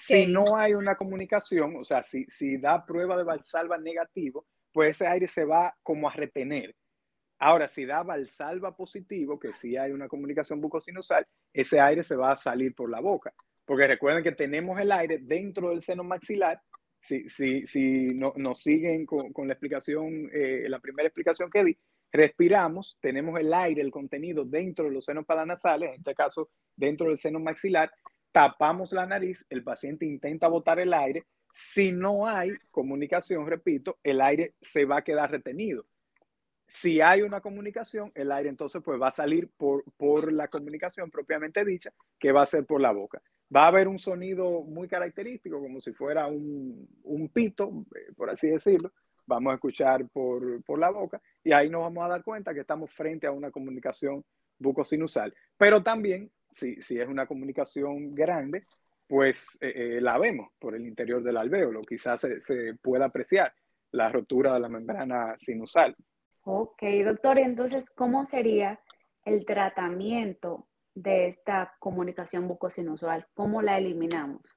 Si 0.00 0.26
no 0.26 0.56
hay 0.56 0.74
una 0.74 0.94
comunicación, 0.94 1.76
o 1.76 1.84
sea, 1.84 2.02
si, 2.02 2.24
si 2.24 2.58
da 2.58 2.84
prueba 2.84 3.16
de 3.16 3.24
valsalva 3.24 3.78
negativo, 3.78 4.46
pues 4.72 4.92
ese 4.92 5.06
aire 5.06 5.26
se 5.26 5.44
va 5.44 5.76
como 5.82 6.08
a 6.08 6.12
retener. 6.12 6.74
Ahora, 7.38 7.68
si 7.68 7.86
da 7.86 8.02
valsalva 8.02 8.76
positivo, 8.76 9.38
que 9.38 9.52
sí 9.52 9.76
hay 9.76 9.92
una 9.92 10.08
comunicación 10.08 10.60
bucosinusal, 10.60 11.26
ese 11.54 11.80
aire 11.80 12.02
se 12.02 12.16
va 12.16 12.32
a 12.32 12.36
salir 12.36 12.74
por 12.74 12.90
la 12.90 13.00
boca. 13.00 13.32
Porque 13.64 13.86
recuerden 13.86 14.22
que 14.22 14.32
tenemos 14.32 14.78
el 14.78 14.92
aire 14.92 15.18
dentro 15.18 15.70
del 15.70 15.80
seno 15.80 16.04
maxilar 16.04 16.60
si, 17.02 17.28
si, 17.28 17.66
si 17.66 18.08
no, 18.14 18.32
nos 18.36 18.62
siguen 18.62 19.06
con, 19.06 19.32
con 19.32 19.46
la 19.46 19.54
explicación, 19.54 20.30
eh, 20.32 20.66
la 20.68 20.80
primera 20.80 21.08
explicación 21.08 21.50
que 21.50 21.64
di, 21.64 21.78
respiramos, 22.12 22.98
tenemos 23.00 23.38
el 23.38 23.52
aire, 23.54 23.80
el 23.82 23.90
contenido 23.90 24.44
dentro 24.44 24.86
de 24.86 24.92
los 24.92 25.04
senos 25.04 25.24
paranasales, 25.24 25.90
en 25.90 25.94
este 25.96 26.14
caso 26.14 26.50
dentro 26.76 27.08
del 27.08 27.18
seno 27.18 27.40
maxilar, 27.40 27.90
tapamos 28.32 28.92
la 28.92 29.06
nariz, 29.06 29.44
el 29.48 29.62
paciente 29.62 30.06
intenta 30.06 30.48
botar 30.48 30.78
el 30.78 30.92
aire, 30.92 31.24
si 31.52 31.92
no 31.92 32.26
hay 32.26 32.52
comunicación, 32.70 33.46
repito, 33.46 33.98
el 34.02 34.20
aire 34.20 34.54
se 34.60 34.84
va 34.84 34.98
a 34.98 35.04
quedar 35.04 35.30
retenido. 35.30 35.86
Si 36.66 37.00
hay 37.00 37.22
una 37.22 37.40
comunicación, 37.40 38.12
el 38.14 38.30
aire 38.30 38.48
entonces 38.48 38.80
pues 38.84 39.00
va 39.00 39.08
a 39.08 39.12
salir 39.12 39.50
por, 39.56 39.84
por 39.96 40.32
la 40.32 40.48
comunicación 40.48 41.10
propiamente 41.10 41.64
dicha, 41.64 41.92
que 42.18 42.32
va 42.32 42.42
a 42.42 42.46
ser 42.46 42.64
por 42.64 42.80
la 42.80 42.92
boca 42.92 43.20
va 43.54 43.64
a 43.64 43.68
haber 43.68 43.88
un 43.88 43.98
sonido 43.98 44.62
muy 44.62 44.88
característico, 44.88 45.60
como 45.60 45.80
si 45.80 45.92
fuera 45.92 46.26
un, 46.26 46.88
un 47.02 47.28
pito, 47.28 47.84
eh, 47.96 48.12
por 48.16 48.30
así 48.30 48.48
decirlo. 48.48 48.92
Vamos 49.26 49.52
a 49.52 49.54
escuchar 49.54 50.08
por, 50.08 50.62
por, 50.64 50.78
la 50.78 50.90
boca 50.90 51.20
y 51.44 51.52
ahí 51.52 51.68
nos 51.68 51.82
vamos 51.82 52.04
a 52.04 52.08
dar 52.08 52.24
cuenta 52.24 52.52
que 52.52 52.60
estamos 52.60 52.90
frente 52.90 53.26
a 53.26 53.32
una 53.32 53.50
comunicación 53.50 54.24
bucosinusal. 54.58 55.34
Pero 55.56 55.82
también, 55.82 56.30
si, 56.52 56.80
si 56.82 56.98
es 56.98 57.08
una 57.08 57.26
comunicación 57.26 58.14
grande, 58.14 58.64
pues 59.10 59.58
eh, 59.60 59.72
eh, 59.74 60.00
la 60.00 60.16
vemos 60.18 60.52
por 60.60 60.76
el 60.76 60.86
interior 60.86 61.20
del 61.20 61.36
alvéolo. 61.36 61.82
Quizás 61.82 62.20
se, 62.20 62.40
se 62.40 62.74
pueda 62.80 63.06
apreciar 63.06 63.52
la 63.90 64.08
rotura 64.08 64.54
de 64.54 64.60
la 64.60 64.68
membrana 64.68 65.36
sinusal. 65.36 65.96
Ok, 66.42 66.80
doctor, 67.04 67.40
entonces, 67.40 67.90
¿cómo 67.90 68.24
sería 68.26 68.78
el 69.24 69.44
tratamiento 69.44 70.68
de 70.94 71.26
esta 71.26 71.74
comunicación 71.80 72.46
bucosinusual? 72.46 73.26
¿Cómo 73.34 73.62
la 73.62 73.78
eliminamos? 73.78 74.56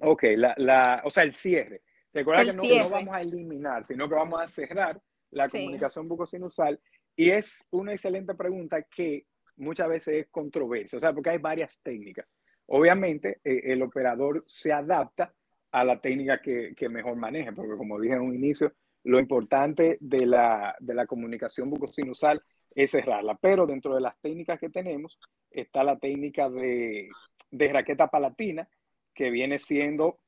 Ok, 0.00 0.22
la, 0.34 0.54
la, 0.56 1.02
o 1.04 1.10
sea, 1.10 1.24
el 1.24 1.34
cierre. 1.34 1.82
Recuerda 2.14 2.46
que 2.46 2.54
no, 2.54 2.62
no, 2.62 2.88
vamos 2.88 3.14
a 3.14 3.20
eliminar, 3.20 3.84
sino 3.84 4.08
que 4.08 4.14
vamos 4.14 4.40
a 4.40 4.48
cerrar 4.48 4.98
la 5.32 5.50
comunicación 5.50 6.08
bucosinusal. 6.08 6.80
Y 7.14 7.28
es 7.28 7.62
una 7.72 7.92
excelente 7.92 8.34
pregunta 8.34 8.82
que 8.84 9.26
muchas 9.56 9.86
veces 9.86 10.14
es 10.14 10.28
controversia, 10.30 10.96
o 10.96 11.00
sea, 11.00 11.12
porque 11.12 11.28
hay 11.28 11.38
varias 11.38 11.78
técnicas. 11.82 12.26
Obviamente, 12.70 13.40
eh, 13.44 13.60
el 13.64 13.82
operador 13.82 14.44
se 14.46 14.72
adapta 14.72 15.32
a 15.70 15.84
la 15.84 16.00
técnica 16.00 16.40
que, 16.40 16.74
que, 16.76 16.88
mejor 16.88 17.16
maneje, 17.16 17.52
porque 17.52 17.76
como 17.76 18.00
dije 18.00 18.14
en 18.14 18.22
un 18.22 18.34
inicio, 18.34 18.72
lo 19.04 19.18
importante 19.18 19.96
de 20.00 20.26
la, 20.26 20.76
de 20.78 20.94
la 20.94 21.06
comunicación 21.06 21.70
bucosinusal 21.70 22.42
es 22.74 22.90
cerrarla. 22.90 23.36
Pero 23.40 23.66
dentro 23.66 23.94
de 23.94 24.02
las 24.02 24.18
técnicas 24.20 24.58
que 24.60 24.68
tenemos 24.68 25.18
está 25.50 25.82
la 25.82 25.98
técnica 25.98 26.50
de, 26.50 27.08
de 27.50 27.72
raqueta 27.72 28.08
palatina, 28.08 28.68
que 29.14 29.30
viene 29.30 29.58
siendo 29.58 30.18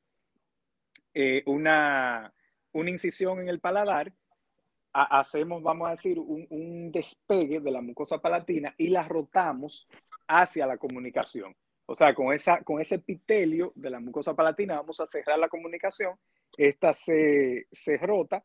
eh, 1.13 1.43
una, 1.47 2.33
una, 2.73 2.91
incisión 2.91 3.41
en 3.41 3.49
el 3.49 3.61
paladar. 3.61 4.13
hacemos, 4.93 5.63
vamos 5.63 5.89
a 5.89 5.93
decir, 5.93 6.19
un, 6.19 6.47
un, 6.51 6.91
despegue 6.91 7.61
de 7.61 7.71
la 7.71 7.83
mucosa 7.83 8.19
palatina 8.19 8.75
y 8.79 8.89
la 8.89 9.07
rotamos 9.07 9.87
hacia 10.27 10.67
la 10.67 10.79
comunicación. 10.79 11.55
O 11.91 11.97
sea, 11.97 12.15
con, 12.15 12.33
esa, 12.33 12.63
con 12.63 12.81
ese 12.81 12.95
epitelio 12.95 13.73
de 13.75 13.91
la 13.91 13.99
mucosa 13.99 14.33
palatina 14.33 14.77
vamos 14.77 15.01
a 15.01 15.09
cerrar 15.09 15.41
la 15.41 15.49
comunicación. 15.49 16.17
Esta 16.57 16.93
se, 16.93 17.67
se 17.73 17.97
rota 17.97 18.45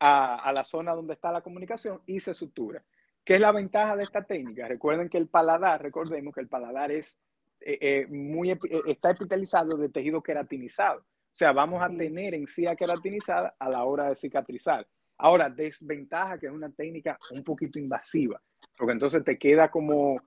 a, 0.00 0.34
a, 0.34 0.52
la 0.52 0.64
zona 0.64 0.92
donde 0.92 1.14
está 1.14 1.30
la 1.30 1.42
comunicación 1.42 2.02
y 2.06 2.18
se 2.18 2.34
sutura. 2.34 2.82
¿Qué 3.24 3.36
es 3.36 3.40
la 3.40 3.52
ventaja 3.52 3.94
de 3.94 4.02
esta 4.02 4.24
técnica? 4.24 4.66
Recuerden 4.66 5.08
que 5.08 5.18
el 5.18 5.28
paladar, 5.28 5.80
recordemos 5.80 6.34
que 6.34 6.40
el 6.40 6.48
paladar 6.48 6.90
es 6.90 7.20
eh, 7.60 7.78
eh, 7.80 8.06
muy, 8.08 8.50
eh, 8.50 8.58
está 8.88 9.10
epitalizado 9.10 9.76
de 9.76 9.88
tejido 9.88 10.20
queratinizado. 10.20 11.02
O 11.02 11.34
sea, 11.34 11.52
vamos 11.52 11.80
a 11.82 11.88
tener 11.88 12.34
encía 12.34 12.74
queratinizada 12.74 13.54
a 13.60 13.70
la 13.70 13.84
hora 13.84 14.08
de 14.08 14.16
cicatrizar. 14.16 14.88
Ahora, 15.18 15.48
desventaja 15.48 16.36
que 16.36 16.46
es 16.46 16.52
una 16.52 16.72
técnica 16.72 17.16
un 17.30 17.44
poquito 17.44 17.78
invasiva, 17.78 18.42
porque 18.76 18.92
entonces 18.92 19.22
te 19.22 19.38
queda 19.38 19.70
como, 19.70 20.20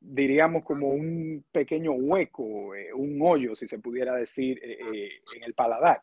diríamos, 0.00 0.64
como 0.64 0.88
un 0.88 1.44
pequeño 1.52 1.92
hueco, 1.92 2.72
un 2.94 3.18
hoyo, 3.22 3.54
si 3.54 3.66
se 3.66 3.78
pudiera 3.78 4.14
decir, 4.14 4.60
en 4.62 5.42
el 5.42 5.54
paladar. 5.54 6.02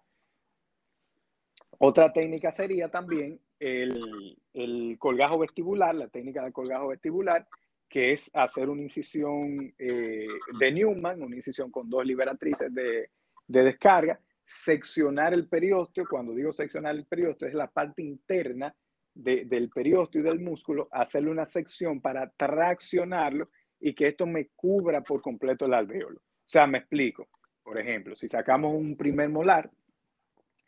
Otra 1.82 2.12
técnica 2.12 2.52
sería 2.52 2.90
también 2.90 3.40
el, 3.58 4.38
el, 4.54 4.98
colgajo 5.00 5.40
vestibular, 5.40 5.96
la 5.96 6.10
técnica 6.10 6.44
de 6.44 6.52
colgajo 6.52 6.90
vestibular, 6.90 7.48
que 7.88 8.12
es 8.12 8.30
hacer 8.34 8.70
una 8.70 8.82
incisión 8.82 9.74
eh, 9.80 10.28
de 10.60 10.72
Newman, 10.72 11.22
una 11.22 11.36
incisión 11.36 11.72
con 11.72 11.90
dos 11.90 12.06
liberatrices 12.06 12.74
de, 12.74 13.10
de 13.48 13.64
descarga, 13.64 14.20
seccionar 14.46 15.34
el 15.34 15.48
periósteo, 15.48 16.04
cuando 16.10 16.34
digo 16.34 16.52
seccionar 16.52 16.96
el 16.96 17.06
periósteo, 17.06 17.48
es 17.48 17.54
la 17.54 17.70
parte 17.70 18.02
interna 18.02 18.76
de, 19.14 19.46
del 19.46 19.70
periósteo 19.70 20.22
y 20.22 20.24
del 20.26 20.40
músculo, 20.40 20.90
hacerle 20.92 21.32
una 21.32 21.46
sección 21.46 22.02
para 22.02 22.30
traccionarlo 22.32 23.50
y 23.80 23.94
que 23.94 24.08
esto 24.08 24.26
me 24.26 24.50
cubra 24.56 25.02
por 25.02 25.22
completo 25.22 25.66
el 25.66 25.74
alvéolo. 25.74 26.20
O 26.20 26.50
sea, 26.50 26.68
me 26.68 26.80
explico. 26.80 27.28
Por 27.64 27.78
ejemplo, 27.78 28.16
si 28.16 28.28
sacamos 28.28 28.74
un 28.74 28.98
primer 28.98 29.30
molar, 29.30 29.70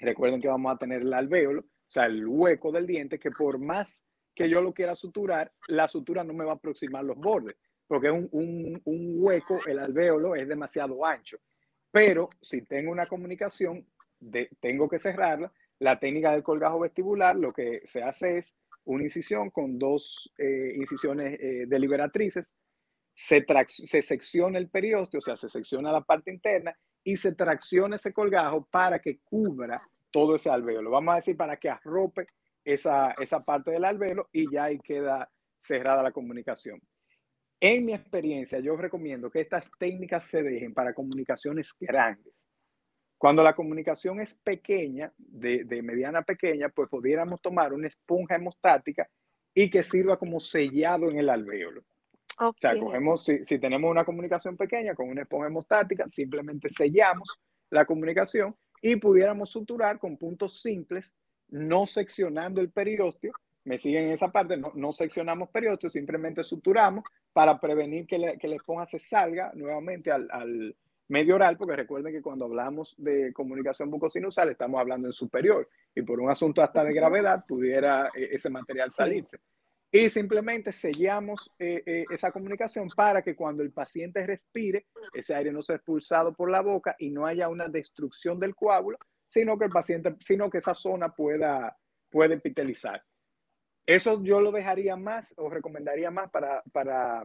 Recuerden 0.02 0.42
que 0.42 0.48
vamos 0.48 0.74
a 0.74 0.78
tener 0.78 1.04
el 1.04 1.14
alvéolo, 1.14 1.62
o 1.62 1.92
sea, 1.92 2.06
el 2.08 2.26
hueco 2.28 2.72
del 2.72 2.88
diente, 2.88 3.20
que 3.20 3.30
por 3.30 3.60
más 3.60 4.04
que 4.34 4.50
yo 4.50 4.62
lo 4.62 4.74
quiera 4.74 4.96
suturar, 4.96 5.52
la 5.68 5.88
sutura 5.88 6.24
no 6.24 6.34
me 6.34 6.44
va 6.44 6.54
a 6.54 6.56
aproximar 6.56 7.04
los 7.04 7.18
bordes, 7.18 7.56
porque 7.88 8.08
es 8.08 8.14
un, 8.14 8.28
un, 8.32 8.82
un 8.84 9.16
hueco, 9.20 9.60
el 9.68 9.78
alvéolo 9.78 10.36
es 10.36 10.48
demasiado 10.48 11.06
ancho. 11.06 11.38
Pero 11.92 12.30
si 12.42 12.64
tengo 12.64 12.92
una 12.92 13.06
comunicación, 13.06 13.86
de, 14.20 14.50
tengo 14.60 14.90
que 14.90 15.00
cerrarla. 15.00 15.52
La 15.80 16.00
técnica 16.00 16.32
del 16.32 16.44
colgajo 16.44 16.80
vestibular, 16.80 17.36
lo 17.36 17.54
que 17.54 17.82
se 17.86 18.02
hace 18.02 18.40
es 18.40 18.56
una 18.86 19.04
incisión 19.04 19.52
con 19.52 19.78
dos 19.78 20.32
eh, 20.38 20.74
incisiones 20.76 21.40
eh, 21.40 21.66
deliberatrices, 21.68 22.56
se, 23.14 23.46
se 23.68 24.02
secciona 24.02 24.58
el 24.58 24.70
periósteo, 24.70 25.20
o 25.20 25.22
sea, 25.22 25.36
se 25.36 25.50
secciona 25.50 25.92
la 25.92 26.02
parte 26.02 26.32
interna 26.32 26.76
y 27.04 27.18
se 27.18 27.34
tracciona 27.34 27.96
ese 27.96 28.14
colgajo 28.14 28.68
para 28.70 29.00
que 29.00 29.20
cubra 29.20 29.82
todo 30.12 30.36
ese 30.36 30.50
alvéolo. 30.50 30.92
Vamos 30.92 31.14
a 31.14 31.18
decir 31.18 31.38
para 31.38 31.58
que 31.58 31.70
arrope 31.70 32.28
esa, 32.64 33.12
esa 33.20 33.44
parte 33.44 33.72
del 33.72 33.86
alvéolo 33.86 34.30
y 34.32 34.52
ya 34.52 34.66
ahí 34.66 34.80
queda 34.80 35.30
cerrada 35.60 36.04
la 36.04 36.12
comunicación. 36.12 36.82
En 37.60 37.86
mi 37.86 37.94
experiencia, 37.94 38.60
yo 38.60 38.76
recomiendo 38.76 39.30
que 39.30 39.42
estas 39.42 39.70
técnicas 39.78 40.26
se 40.26 40.42
dejen 40.42 40.74
para 40.74 40.94
comunicaciones 40.94 41.74
grandes. 41.80 42.34
Cuando 43.18 43.44
la 43.44 43.54
comunicación 43.54 44.20
es 44.20 44.34
pequeña, 44.34 45.14
de, 45.18 45.64
de 45.64 45.84
mediana 45.84 46.24
pequeña, 46.24 46.70
pues 46.70 46.90
pudiéramos 46.90 47.40
tomar 47.40 47.72
una 47.72 47.88
esponja 47.88 48.36
hemostática 48.36 49.08
y 49.54 49.70
que 49.70 49.84
sirva 49.84 50.18
como 50.18 50.40
sellado 50.40 51.08
en 51.10 51.20
el 51.20 51.30
alvéolo. 51.30 51.84
O 52.50 52.56
sea, 52.60 52.78
cogemos, 52.80 53.24
si, 53.24 53.44
si, 53.44 53.60
tenemos 53.60 53.92
una 53.92 54.04
comunicación 54.04 54.58
pequeña 54.58 54.96
con 54.96 55.10
una 55.10 55.22
esponja 55.22 55.48
hemostática, 55.48 56.08
simplemente 56.08 56.70
sellamos 56.70 57.40
la 57.70 57.86
comunicación 57.86 58.56
y 58.82 58.96
pudiéramos 58.96 59.50
suturar 59.52 60.00
con 60.00 60.18
puntos 60.18 60.62
simples, 60.62 61.14
no 61.50 61.86
seccionando 61.86 62.60
el 62.62 62.72
periósteo. 62.72 63.34
Me 63.64 63.78
siguen 63.78 64.06
en 64.06 64.12
esa 64.12 64.32
parte, 64.32 64.58
no, 64.58 64.72
no 64.74 64.92
seccionamos 64.92 65.50
periósteo, 65.50 65.90
simplemente 65.90 66.44
suturamos 66.44 67.04
para 67.32 67.60
prevenir 67.60 68.08
que, 68.08 68.18
le, 68.18 68.38
que 68.38 68.48
la 68.48 68.56
esponja 68.56 68.88
se 68.88 68.98
salga 68.98 69.52
nuevamente 69.54 70.12
al, 70.12 70.28
al, 70.32 70.76
medio 71.12 71.36
oral, 71.36 71.58
porque 71.58 71.76
recuerden 71.76 72.14
que 72.14 72.22
cuando 72.22 72.46
hablamos 72.46 72.96
de 72.98 73.34
comunicación 73.34 73.92
bucosinusal 73.92 74.50
estamos 74.50 74.80
hablando 74.80 75.10
en 75.10 75.14
superior 75.14 75.68
y 75.94 76.02
por 76.04 76.22
un 76.22 76.32
asunto 76.32 76.64
hasta 76.64 76.86
de 76.86 76.94
gravedad 76.94 77.44
pudiera 77.46 78.10
eh, 78.16 78.30
ese 78.32 78.50
material 78.50 78.90
salirse. 78.90 79.38
Y 79.94 80.10
simplemente 80.10 80.72
sellamos 80.72 81.52
eh, 81.60 81.84
eh, 81.86 82.06
esa 82.10 82.32
comunicación 82.32 82.88
para 82.96 83.22
que 83.22 83.36
cuando 83.36 83.62
el 83.62 83.74
paciente 83.74 84.26
respire, 84.26 84.88
ese 85.14 85.36
aire 85.36 85.52
no 85.52 85.62
sea 85.62 85.76
expulsado 85.76 86.34
por 86.34 86.50
la 86.50 86.62
boca 86.62 86.96
y 86.98 87.10
no 87.10 87.26
haya 87.26 87.50
una 87.50 87.68
destrucción 87.68 88.40
del 88.40 88.56
coágulo, 88.56 88.98
sino 89.28 89.58
que 89.58 89.66
el 89.66 89.72
paciente, 89.72 90.16
sino 90.22 90.50
que 90.50 90.60
esa 90.60 90.76
zona 90.76 91.10
pueda, 91.10 91.78
pueda 92.10 92.36
epitelizar. 92.36 93.04
Eso 93.86 94.24
yo 94.24 94.40
lo 94.40 94.52
dejaría 94.52 94.96
más 94.96 95.34
o 95.38 95.50
recomendaría 95.50 96.10
más 96.10 96.30
para, 96.32 96.64
para 96.72 97.24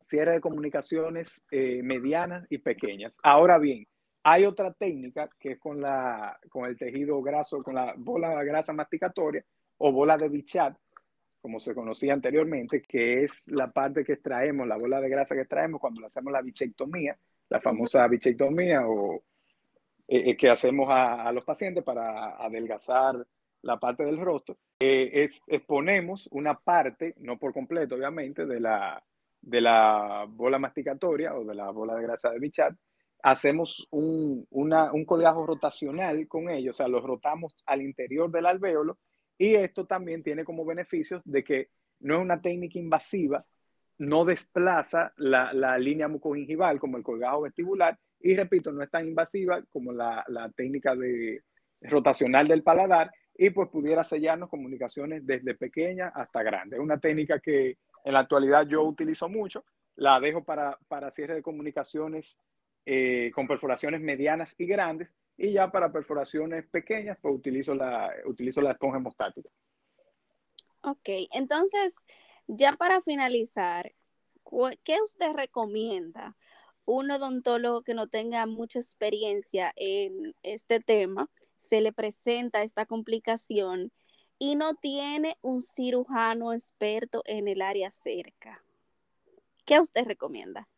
cierre 0.00 0.34
de 0.34 0.40
comunicaciones 0.40 1.42
eh, 1.50 1.82
medianas 1.82 2.46
y 2.50 2.58
pequeñas. 2.58 3.16
Ahora 3.22 3.58
bien, 3.58 3.86
Hay 4.22 4.44
otra 4.44 4.72
técnica 4.72 5.30
que 5.38 5.52
es 5.52 5.58
con, 5.58 5.80
la, 5.80 6.38
con 6.50 6.66
el 6.66 6.76
tejido 6.76 7.22
graso, 7.22 7.62
con 7.62 7.74
la 7.74 7.94
bola 7.96 8.44
grasa 8.44 8.72
masticatoria 8.72 9.42
o 9.78 9.92
bola 9.92 10.18
de 10.18 10.28
bichat, 10.28 10.76
como 11.40 11.60
se 11.60 11.74
conocía 11.74 12.12
anteriormente, 12.12 12.82
que 12.82 13.24
es 13.24 13.48
la 13.48 13.70
parte 13.70 14.04
que 14.04 14.12
extraemos, 14.12 14.66
la 14.66 14.76
bola 14.76 15.00
de 15.00 15.08
grasa 15.08 15.34
que 15.34 15.42
extraemos 15.42 15.80
cuando 15.80 16.00
le 16.00 16.06
hacemos 16.06 16.32
la 16.32 16.42
bichectomía, 16.42 17.16
la 17.48 17.60
famosa 17.60 18.06
bichectomía 18.06 18.86
o 18.86 19.22
eh, 20.06 20.30
eh, 20.30 20.36
que 20.36 20.50
hacemos 20.50 20.92
a, 20.92 21.30
los 21.32 21.44
pacientes 21.44 21.82
para 21.84 22.36
adelgazar 22.36 23.26
la 23.62 23.78
parte 23.78 24.04
del 24.04 24.18
rostro. 24.18 24.58
Eh, 24.80 25.10
es, 25.24 25.40
exponemos 25.46 26.28
una 26.32 26.58
parte, 26.58 27.14
no 27.18 27.38
por 27.38 27.52
completo 27.52 27.94
obviamente, 27.94 28.44
de 28.44 28.60
la, 28.60 29.02
de 29.40 29.60
la 29.60 30.26
bola 30.28 30.58
masticatoria 30.58 31.34
o 31.34 31.44
de 31.44 31.54
la 31.54 31.70
bola 31.70 31.94
de 31.94 32.02
grasa 32.02 32.30
de 32.30 32.38
bichat. 32.38 32.74
Hacemos 33.22 33.86
un, 33.90 34.46
un 34.50 35.04
colgajo 35.04 35.46
rotacional 35.46 36.26
con 36.26 36.48
ellos, 36.48 36.76
o 36.76 36.78
sea, 36.78 36.88
los 36.88 37.04
rotamos 37.04 37.54
al 37.66 37.82
interior 37.82 38.30
del 38.30 38.46
alvéolo 38.46 38.98
y 39.40 39.54
esto 39.54 39.86
también 39.86 40.22
tiene 40.22 40.44
como 40.44 40.66
beneficios 40.66 41.22
de 41.24 41.42
que 41.42 41.70
no 42.00 42.16
es 42.16 42.20
una 42.20 42.42
técnica 42.42 42.78
invasiva, 42.78 43.46
no 43.96 44.26
desplaza 44.26 45.14
la, 45.16 45.54
la 45.54 45.78
línea 45.78 46.08
mucogingival 46.08 46.78
como 46.78 46.98
el 46.98 47.02
colgajo 47.02 47.40
vestibular 47.40 47.98
y 48.20 48.36
repito, 48.36 48.70
no 48.70 48.82
es 48.82 48.90
tan 48.90 49.08
invasiva 49.08 49.62
como 49.70 49.92
la, 49.92 50.22
la 50.28 50.50
técnica 50.50 50.94
de 50.94 51.42
rotacional 51.80 52.48
del 52.48 52.62
paladar 52.62 53.10
y 53.34 53.48
pues 53.48 53.70
pudiera 53.70 54.04
sellarnos 54.04 54.50
comunicaciones 54.50 55.26
desde 55.26 55.54
pequeña 55.54 56.08
hasta 56.08 56.42
grande. 56.42 56.76
Es 56.76 56.82
una 56.82 57.00
técnica 57.00 57.40
que 57.40 57.78
en 58.04 58.12
la 58.12 58.18
actualidad 58.18 58.66
yo 58.66 58.82
utilizo 58.82 59.26
mucho, 59.30 59.64
la 59.96 60.20
dejo 60.20 60.44
para, 60.44 60.76
para 60.86 61.10
cierre 61.10 61.36
de 61.36 61.42
comunicaciones 61.42 62.36
eh, 62.84 63.30
con 63.34 63.48
perforaciones 63.48 64.02
medianas 64.02 64.54
y 64.58 64.66
grandes 64.66 65.08
y 65.40 65.52
ya 65.52 65.72
para 65.72 65.90
perforaciones 65.90 66.66
pequeñas, 66.66 67.16
pues 67.22 67.34
utilizo 67.34 67.74
la, 67.74 68.12
utilizo 68.26 68.60
la 68.60 68.72
esponja 68.72 68.98
hemostática. 68.98 69.48
Ok, 70.82 71.08
entonces, 71.32 71.94
ya 72.46 72.74
para 72.74 73.00
finalizar, 73.00 73.94
¿qué 74.84 74.98
usted 75.02 75.32
recomienda? 75.32 76.36
Un 76.84 77.10
odontólogo 77.10 77.82
que 77.82 77.94
no 77.94 78.06
tenga 78.06 78.44
mucha 78.44 78.80
experiencia 78.80 79.72
en 79.76 80.36
este 80.42 80.78
tema, 80.78 81.30
se 81.56 81.80
le 81.80 81.94
presenta 81.94 82.62
esta 82.62 82.84
complicación 82.84 83.92
y 84.38 84.56
no 84.56 84.74
tiene 84.74 85.38
un 85.40 85.62
cirujano 85.62 86.52
experto 86.52 87.22
en 87.24 87.48
el 87.48 87.62
área 87.62 87.90
cerca. 87.90 88.62
¿Qué 89.64 89.80
usted 89.80 90.04
recomienda? 90.04 90.68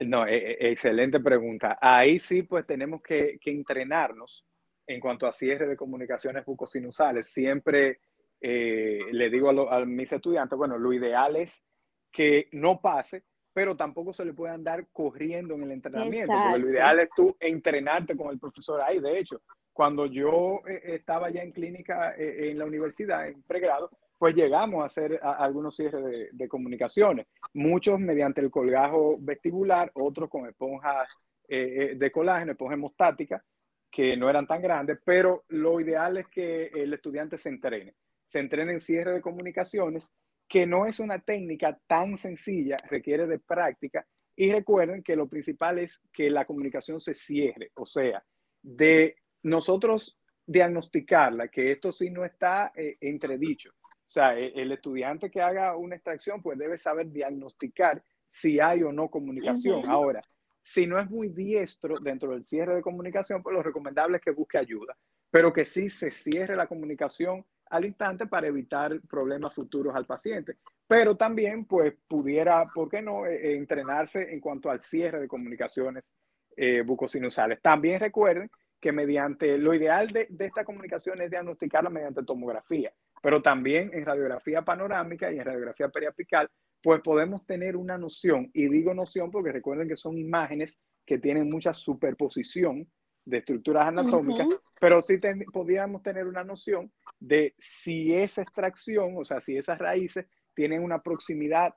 No, 0.00 0.26
e, 0.26 0.52
e, 0.52 0.70
excelente 0.70 1.20
pregunta. 1.20 1.78
Ahí 1.80 2.18
sí, 2.18 2.42
pues 2.42 2.66
tenemos 2.66 3.02
que, 3.02 3.38
entrenarnos 3.44 4.46
en 4.86 4.98
cuanto 4.98 5.26
a 5.26 5.32
cierre 5.32 5.66
de 5.66 5.76
comunicaciones 5.76 6.44
bucosinusales. 6.44 7.26
Siempre 7.26 8.00
eh, 8.40 9.00
le 9.12 9.30
digo 9.30 9.50
a, 9.70 9.84
mis 9.84 10.12
estudiantes, 10.12 10.56
bueno, 10.56 10.78
lo 10.78 10.92
ideal 10.92 11.36
es 11.36 11.62
que 12.10 12.48
no 12.52 12.80
pase, 12.80 13.24
pero 13.52 13.76
tampoco 13.76 14.12
se 14.14 14.24
le 14.24 14.32
puede 14.32 14.54
andar 14.54 14.88
corriendo 14.90 15.54
en 15.54 15.62
el 15.62 15.72
entrenamiento. 15.72 16.32
lo 16.58 16.70
ideal 16.70 17.00
es 17.00 17.10
tú 17.14 17.36
entrenarte 17.38 18.16
con 18.16 18.30
el 18.30 18.38
profesor 18.38 18.80
ahí. 18.80 19.00
De 19.00 19.18
hecho, 19.18 19.42
cuando 19.72 20.06
yo 20.06 20.60
eh, 20.66 20.80
estaba 20.84 21.30
ya 21.30 21.42
en 21.42 21.52
clínica 21.52 22.14
eh, 22.16 22.50
en 22.50 22.58
la 22.58 22.64
universidad, 22.64 23.28
en 23.28 23.42
pregrado, 23.42 23.90
pues 24.20 24.34
llegamos 24.34 24.82
a 24.82 24.86
hacer 24.86 25.18
algunos 25.22 25.74
cierres 25.74 26.28
de, 26.30 26.46
comunicaciones, 26.48 27.26
muchos 27.54 27.98
mediante 27.98 28.42
el 28.42 28.50
colgajo 28.50 29.16
vestibular, 29.18 29.90
otros 29.94 30.28
con 30.28 30.46
esponjas 30.46 31.08
eh, 31.48 31.92
eh, 31.92 31.94
de 31.96 32.12
colágeno, 32.12 32.52
esponja 32.52 32.74
hemostática, 32.74 33.42
que 33.90 34.18
no 34.18 34.28
eran 34.28 34.46
tan 34.46 34.60
grandes, 34.60 34.98
pero 35.06 35.44
lo 35.48 35.80
ideal 35.80 36.18
es 36.18 36.28
que 36.28 36.66
el 36.66 36.92
estudiante 36.92 37.38
se 37.38 37.48
entrene, 37.48 37.94
se 38.28 38.40
entrene 38.40 38.72
en 38.72 38.80
cierre 38.80 39.12
de 39.12 39.22
comunicaciones, 39.22 40.06
que 40.46 40.66
no 40.66 40.84
es 40.84 41.00
una 41.00 41.18
técnica 41.20 41.80
tan 41.86 42.18
sencilla, 42.18 42.76
requiere 42.90 43.26
de 43.26 43.38
práctica, 43.38 44.06
y 44.36 44.52
recuerden 44.52 45.02
que 45.02 45.16
lo 45.16 45.30
principal 45.30 45.78
es 45.78 45.98
que 46.12 46.28
la 46.28 46.44
comunicación 46.44 47.00
se 47.00 47.14
cierre, 47.14 47.72
o 47.74 47.86
sea, 47.86 48.22
de 48.60 49.16
nosotros 49.44 50.18
diagnosticarla, 50.44 51.48
que 51.48 51.72
esto 51.72 51.90
sí 51.90 52.10
no 52.10 52.22
está 52.22 52.70
eh, 52.76 52.98
entredicho, 53.00 53.72
o 54.10 54.12
sea, 54.12 54.36
e, 54.36 54.52
el 54.56 54.72
estudiante 54.72 55.30
que 55.30 55.40
haga 55.40 55.76
una 55.76 55.94
extracción, 55.94 56.42
pues 56.42 56.58
debe 56.58 56.76
saber 56.76 57.12
diagnosticar 57.12 58.02
si 58.28 58.58
hay 58.58 58.82
o 58.82 58.90
no 58.90 59.08
comunicación. 59.08 59.88
Ahora, 59.88 60.20
si 60.64 60.84
no 60.84 60.98
es 60.98 61.08
muy 61.08 61.28
diestro 61.28 61.96
dentro 62.00 62.32
del 62.32 62.42
cierre 62.42 62.74
de 62.74 62.82
comunicación, 62.82 63.40
pues 63.40 63.54
lo 63.54 63.62
recomendable 63.62 64.16
es 64.16 64.22
que 64.24 64.32
busque 64.32 64.58
ayuda, 64.58 64.96
pero 65.30 65.52
que 65.52 65.64
sí 65.64 65.88
se 65.88 66.10
cierre 66.10 66.56
la 66.56 66.66
comunicación 66.66 67.46
al 67.66 67.84
instante 67.84 68.26
para 68.26 68.48
evitar 68.48 69.00
problemas 69.02 69.54
futuros 69.54 69.94
al 69.94 70.06
paciente. 70.06 70.56
Pero 70.88 71.16
también, 71.16 71.64
pues, 71.64 71.94
pudiera, 72.08 72.66
¿por 72.74 72.88
qué 72.88 73.02
no?, 73.02 73.26
e, 73.26 73.36
e, 73.36 73.56
entrenarse 73.56 74.34
en 74.34 74.40
cuanto 74.40 74.70
al 74.70 74.80
cierre 74.80 75.20
de 75.20 75.28
comunicaciones 75.28 76.10
eh, 76.56 76.82
bucosinusales. 76.82 77.62
También 77.62 78.00
recuerden 78.00 78.50
que 78.80 78.90
mediante, 78.90 79.56
lo 79.56 79.72
ideal 79.72 80.08
de, 80.08 80.26
de 80.28 80.46
esta 80.46 80.64
comunicación 80.64 81.22
es 81.22 81.30
diagnosticarla 81.30 81.90
mediante 81.90 82.24
tomografía 82.24 82.92
pero 83.20 83.42
también 83.42 83.90
en 83.92 84.04
radiografía 84.04 84.62
panorámica 84.62 85.30
y 85.32 85.38
en 85.38 85.44
radiografía 85.44 85.88
periapical, 85.88 86.48
pues 86.82 87.00
podemos 87.02 87.44
tener 87.44 87.76
una 87.76 87.98
noción, 87.98 88.50
y 88.54 88.68
digo 88.68 88.94
noción 88.94 89.30
porque 89.30 89.52
recuerden 89.52 89.88
que 89.88 89.96
son 89.96 90.16
imágenes 90.18 90.78
que 91.04 91.18
tienen 91.18 91.50
mucha 91.50 91.74
superposición 91.74 92.88
de 93.24 93.38
estructuras 93.38 93.88
anatómicas, 93.88 94.46
pero 94.80 95.02
sí 95.02 95.18
podríamos 95.52 96.02
tener 96.02 96.26
una 96.26 96.44
noción 96.44 96.90
de 97.18 97.54
si 97.58 98.14
esa 98.14 98.42
extracción, 98.42 99.14
o 99.16 99.24
sea, 99.24 99.40
si 99.40 99.56
esas 99.56 99.78
raíces 99.78 100.26
tienen 100.54 100.82
una 100.82 101.02
proximidad 101.02 101.74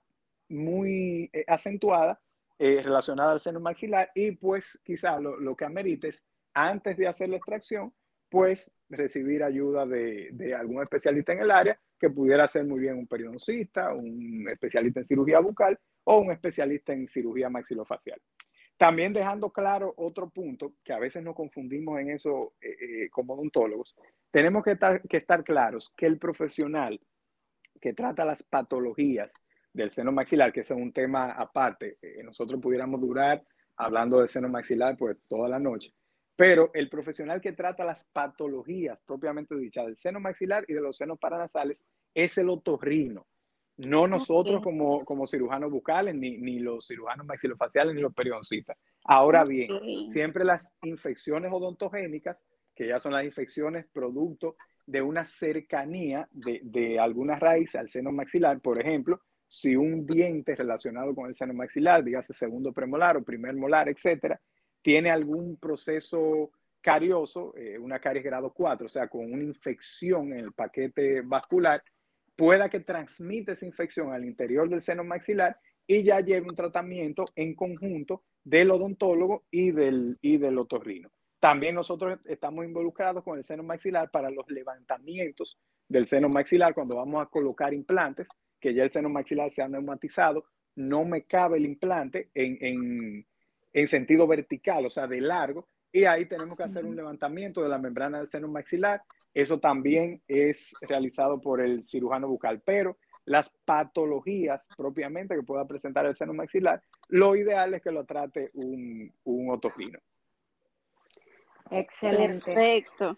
muy 0.50 1.30
eh, 1.34 1.44
acentuada 1.48 2.22
eh, 2.60 2.82
relacionada 2.82 3.34
al 3.34 3.40
seno 3.40 3.60
maxilar 3.60 4.12
y 4.16 4.32
pues 4.32 4.80
quizá 4.84 5.20
lo, 5.20 5.40
lo 5.40 5.56
que 5.56 5.66
amerites 5.66 6.24
antes 6.54 6.96
de 6.98 7.08
hacer 7.08 7.30
la 7.30 7.38
extracción, 7.38 7.94
recibir 8.90 9.44
ayuda 9.44 9.86
de, 9.86 10.56
algún 10.58 10.82
especialista 10.82 11.34
en 11.34 11.42
el 11.42 11.52
área 11.52 11.80
que 12.00 12.10
pudiera 12.10 12.48
ser 12.48 12.66
muy 12.66 12.80
bien 12.80 12.98
un 12.98 13.08
periodoncista, 13.08 13.94
un 13.94 14.48
especialista 14.50 15.00
en 15.00 15.06
cirugía 15.06 15.40
bucal 15.40 15.80
o 16.04 16.20
un 16.20 16.32
especialista 16.32 16.94
en 16.94 17.08
cirugía 17.08 17.50
maxilofacial. 17.50 18.20
También 18.78 19.14
dejando 19.14 19.52
claro 19.52 19.94
otro 19.98 20.30
punto, 20.30 20.74
que 20.84 20.94
a 20.94 21.00
veces 21.00 21.24
nos 21.24 21.36
confundimos 21.36 22.02
en 22.02 22.10
eso 22.10 22.54
eh, 22.60 22.70
eh, 22.70 23.10
como 23.10 23.36
odontólogos, 23.36 23.96
tenemos 24.32 24.64
que 24.64 24.72
estar, 24.72 25.02
que 25.02 25.18
estar 25.18 25.44
claros 25.44 25.94
que 25.96 26.08
el 26.08 26.18
profesional 26.18 27.00
que 27.80 27.94
trata 27.94 28.26
las 28.26 28.44
patologías 28.44 29.32
del 29.74 29.92
seno 29.92 30.12
maxilar, 30.12 30.52
que 30.52 30.62
es 30.62 30.72
un 30.72 30.92
tema 30.92 31.32
aparte, 31.32 31.98
eh, 32.02 32.24
nosotros 32.24 32.60
pudiéramos 32.62 33.00
durar 33.00 33.44
hablando 33.78 34.22
de 34.22 34.28
seno 34.28 34.50
maxilar 34.50 34.98
pues 34.98 35.18
toda 35.28 35.50
la 35.50 35.60
noche, 35.60 35.94
pero 36.36 36.72
el 36.74 36.90
profesional 36.90 37.42
que 37.42 37.52
trata 37.52 37.84
las 37.84 38.04
patologías 38.06 39.00
propiamente 39.06 39.56
dichas 39.56 39.86
del 39.86 39.96
seno 39.96 40.20
maxilar 40.20 40.66
y 40.68 40.74
de 40.74 40.82
los 40.82 40.98
senos 40.98 41.20
paranasales 41.20 41.84
es 42.14 42.38
el 42.38 42.50
otorrino. 42.50 43.28
No 43.78 44.08
nosotros 44.08 44.62
como, 44.62 45.04
como 45.04 45.26
cirujanos 45.26 45.72
bucales, 45.72 46.14
ni, 46.14 46.38
ni, 46.38 46.60
los 46.60 46.86
cirujanos 46.86 47.26
maxilofaciales, 47.26 47.96
ni 47.96 48.02
los 48.02 48.14
periodoncistas. 48.14 48.78
Ahora 49.04 49.44
bien, 49.44 49.70
siempre 50.10 50.44
las 50.46 50.72
infecciones 50.84 51.52
odontogénicas, 51.52 52.38
que 52.76 52.88
ya 52.88 53.00
son 53.00 53.14
las 53.14 53.26
infecciones 53.26 53.88
producto 53.92 54.56
de 54.86 55.02
una 55.02 55.26
cercanía 55.26 56.28
de, 56.32 56.62
de 56.64 57.00
alguna 57.00 57.40
raíz 57.40 57.76
al 57.76 57.90
seno 57.90 58.12
maxilar, 58.12 58.60
por 58.60 58.80
ejemplo, 58.80 59.22
si 59.48 59.76
un 59.76 60.06
diente 60.06 60.56
relacionado 60.56 61.14
con 61.16 61.28
el 61.28 61.36
seno 61.36 61.54
maxilar, 61.54 62.04
dígase 62.04 62.34
segundo 62.34 62.74
premolar 62.74 63.18
o 63.18 63.24
primer 63.24 63.56
molar, 63.56 63.90
etcétera, 63.90 64.40
tiene 64.84 65.10
algún 65.10 65.58
proceso 65.58 66.52
carioso, 66.82 67.56
eh, 67.58 67.80
una 67.80 68.00
caries 68.00 68.24
grado 68.24 68.54
4, 68.54 68.86
o 68.86 68.90
sea, 68.90 69.08
con 69.08 69.32
una 69.32 69.44
infección 69.44 70.34
en 70.34 70.40
el 70.40 70.52
paquete 70.52 71.22
vascular, 71.22 71.82
pueda 72.36 72.70
que 72.70 72.82
transmita 72.82 73.54
esa 73.54 73.66
infección 73.66 74.12
al 74.12 74.26
interior 74.26 74.70
del 74.70 74.82
seno 74.82 75.04
maxilar 75.04 75.58
y 75.88 76.04
ya 76.04 76.20
lleve 76.20 76.48
un 76.50 76.56
tratamiento 76.56 77.26
en 77.36 77.56
conjunto 77.56 78.24
del 78.44 78.72
odontólogo 78.72 79.46
y 79.50 79.72
del, 79.72 80.18
y 80.22 80.38
del 80.38 80.58
otorrino. 80.58 81.10
También 81.40 81.76
nosotros 81.76 82.20
estamos 82.26 82.66
involucrados 82.66 83.24
con 83.24 83.38
el 83.38 83.44
seno 83.44 83.64
maxilar 83.64 84.12
para 84.12 84.30
los 84.30 84.50
levantamientos 84.50 85.58
del 85.88 86.08
seno 86.08 86.28
maxilar 86.28 86.74
cuando 86.74 86.98
vamos 86.98 87.22
a 87.22 87.28
colocar 87.28 87.74
implantes, 87.74 88.28
que 88.60 88.74
ya 88.74 88.84
el 88.84 88.92
seno 88.92 89.10
maxilar 89.10 89.50
se 89.50 89.62
ha 89.62 89.68
neumatizado, 89.70 90.46
no 90.76 91.06
me 91.06 91.24
cabe 91.24 91.58
el 91.58 91.66
implante 91.66 92.30
en 92.34 92.58
en 92.62 93.26
sentido 93.88 94.28
vertical, 94.28 94.86
o 94.86 94.90
sea, 94.90 95.08
de 95.08 95.22
largo, 95.22 95.68
y 95.92 96.06
ahí 96.06 96.26
tenemos 96.26 96.58
que 96.58 96.64
hacer 96.64 96.86
un 96.86 96.96
levantamiento 96.96 97.62
de 97.62 97.70
la 97.70 97.78
membrana 97.78 98.18
del 98.18 98.28
seno 98.28 98.48
maxilar. 98.48 99.04
Eso 99.34 99.60
también 99.60 100.22
es 100.28 100.74
realizado 100.82 101.40
por 101.40 101.62
el 101.62 101.84
cirujano 101.84 102.28
bucal, 102.28 102.62
pero 102.66 102.98
las 103.26 103.50
patologías 103.66 104.68
propiamente 104.76 105.36
que 105.36 105.44
pueda 105.44 105.66
presentar 105.66 106.06
el 106.06 106.16
seno 106.16 106.34
maxilar, 106.34 106.82
lo 107.10 107.36
ideal 107.36 107.74
es 107.74 107.82
que 107.82 107.92
lo 107.92 108.06
trate 108.06 108.50
un, 108.54 109.14
un 109.24 109.60
Excelente. 111.70 112.54
Perfecto. 112.54 113.18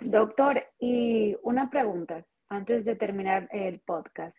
Doctor, 0.00 0.62
y 0.78 1.36
una 1.42 1.70
pregunta 1.70 2.24
antes 2.48 2.84
de 2.84 2.96
terminar 2.96 3.48
el 3.52 3.80
podcast. 3.80 4.36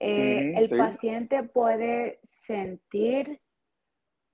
Eh, 0.00 0.54
¿El 0.56 0.68
paciente 0.76 1.42
puede 1.42 2.20
sentir 2.30 3.40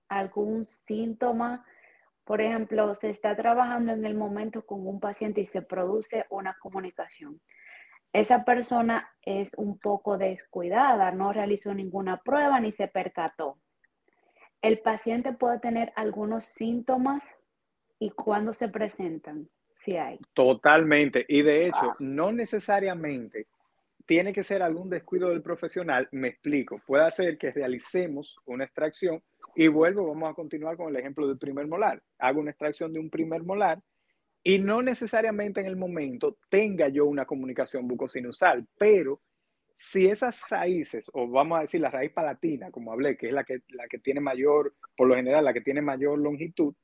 algún 0.09 0.65
síntoma? 0.65 1.65
Por 2.25 2.41
ejemplo, 2.41 2.95
se 2.95 3.11
está 3.11 3.37
trabajando 3.37 3.93
en 3.93 4.05
el 4.05 4.15
momento 4.15 4.65
con 4.65 4.87
un 4.87 5.01
paciente 5.01 5.41
y 5.43 5.47
se 5.47 5.63
produce 5.63 6.25
una 6.31 6.57
comunicación. 6.61 7.41
Esa 8.13 8.45
persona 8.45 9.11
es 9.23 9.53
un 9.55 9.79
poco 9.79 10.17
descuidada, 10.17 11.11
no 11.11 11.33
realizó 11.33 11.75
ninguna 11.75 12.23
prueba 12.23 12.61
ni 12.61 12.71
se 12.73 12.87
percató. 12.87 13.59
El 14.63 14.79
paciente 14.79 15.33
puede 15.33 15.59
tener 15.59 15.93
algunos 15.97 16.47
síntomas 16.47 17.25
y 17.99 18.11
cuándo 18.11 18.55
se 18.55 18.69
presentan, 18.69 19.49
si 19.85 19.97
hay. 19.97 20.19
Totalmente. 20.33 21.27
Y 21.29 21.43
de 21.43 21.67
hecho, 21.67 21.91
ah. 21.91 21.97
no 21.99 22.33
necesariamente 22.33 23.47
tiene 24.07 24.33
que 24.33 24.45
ser 24.45 24.63
algún 24.63 24.91
descuido 24.91 25.31
del 25.31 25.43
profesional. 25.43 26.09
Me 26.13 26.29
explico. 26.29 26.81
Puede 26.87 27.11
ser 27.11 27.37
que 27.37 27.51
realicemos 27.51 28.37
una 28.47 28.65
extracción 28.65 29.23
y 29.57 29.69
vuelvo, 29.69 30.07
vamos 30.07 30.31
a 30.31 30.35
continuar 30.35 30.77
con 30.77 30.89
el 30.89 30.97
ejemplo 30.97 31.27
del 31.27 31.39
primer 31.39 31.67
molar. 31.67 32.03
Hago 32.19 32.41
una 32.41 32.51
extracción 32.51 32.93
de 32.93 33.01
un 33.01 33.11
primer 33.11 33.43
molar 33.43 33.81
y 34.43 34.59
no 34.59 34.83
necesariamente 34.83 35.61
en 35.61 35.67
el 35.67 35.77
momento 35.77 36.37
tenga 36.49 36.89
yo 36.89 37.07
una 37.07 37.25
comunicación 37.25 37.89
bucosinusal, 37.89 38.67
pero 38.79 39.21
si 39.77 40.07
esas 40.07 40.49
raíces, 40.49 41.11
o 41.13 41.29
vamos 41.29 41.59
a 41.59 41.63
decir 41.63 41.81
la 41.81 41.91
raíz 41.91 42.13
palatina, 42.13 42.71
como 42.71 42.93
hablé, 42.93 43.17
que 43.17 43.27
es 43.27 43.33
la 43.33 43.45
que, 43.45 43.61
la 43.69 43.89
que 43.89 43.99
tiene 43.99 44.21
mayor, 44.21 44.75
por 44.97 45.09
lo 45.09 45.17
general, 45.17 45.45
la 45.45 45.53
que 45.53 45.61
tiene 45.61 45.83
mayor 45.83 46.19
longitud, 46.19 46.75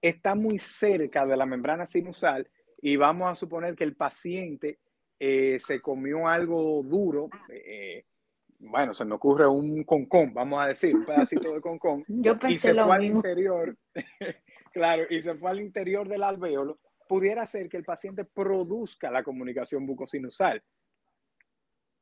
está 0.00 0.34
muy 0.34 0.58
cerca 0.58 1.26
de 1.26 1.36
la 1.36 1.46
membrana 1.46 1.86
sinusal 1.86 2.48
y 2.80 2.96
vamos 2.96 3.28
a 3.28 3.34
suponer 3.34 3.74
que 3.74 3.84
el 3.84 3.96
paciente 3.96 4.78
eh, 5.18 5.58
se 5.60 5.80
comió 5.80 6.28
algo 6.28 6.82
duro, 6.84 7.28
eh, 7.48 8.04
bueno, 8.58 8.92
se 8.92 9.04
me 9.04 9.14
ocurre 9.14 9.46
un 9.46 9.84
concón, 9.84 10.32
vamos 10.34 10.60
a 10.60 10.66
decir, 10.66 10.94
un 10.94 11.06
pedacito 11.06 11.54
de 11.54 11.60
concón, 11.60 12.04
y 12.48 12.58
se 12.58 12.74
fue 12.74 12.96
al 12.96 13.04
interior, 13.04 13.76
claro, 14.72 15.04
y 15.08 15.22
se 15.22 15.34
fue 15.34 15.50
al 15.50 15.60
interior 15.60 16.08
del 16.08 16.22
alvéolo, 16.22 16.78
pudiera 17.08 17.46
ser 17.46 17.68
que 17.68 17.76
el 17.76 17.84
paciente 17.84 18.24
produzca 18.24 19.10
la 19.10 19.22
comunicación 19.22 19.86
bucosinusal. 19.86 20.62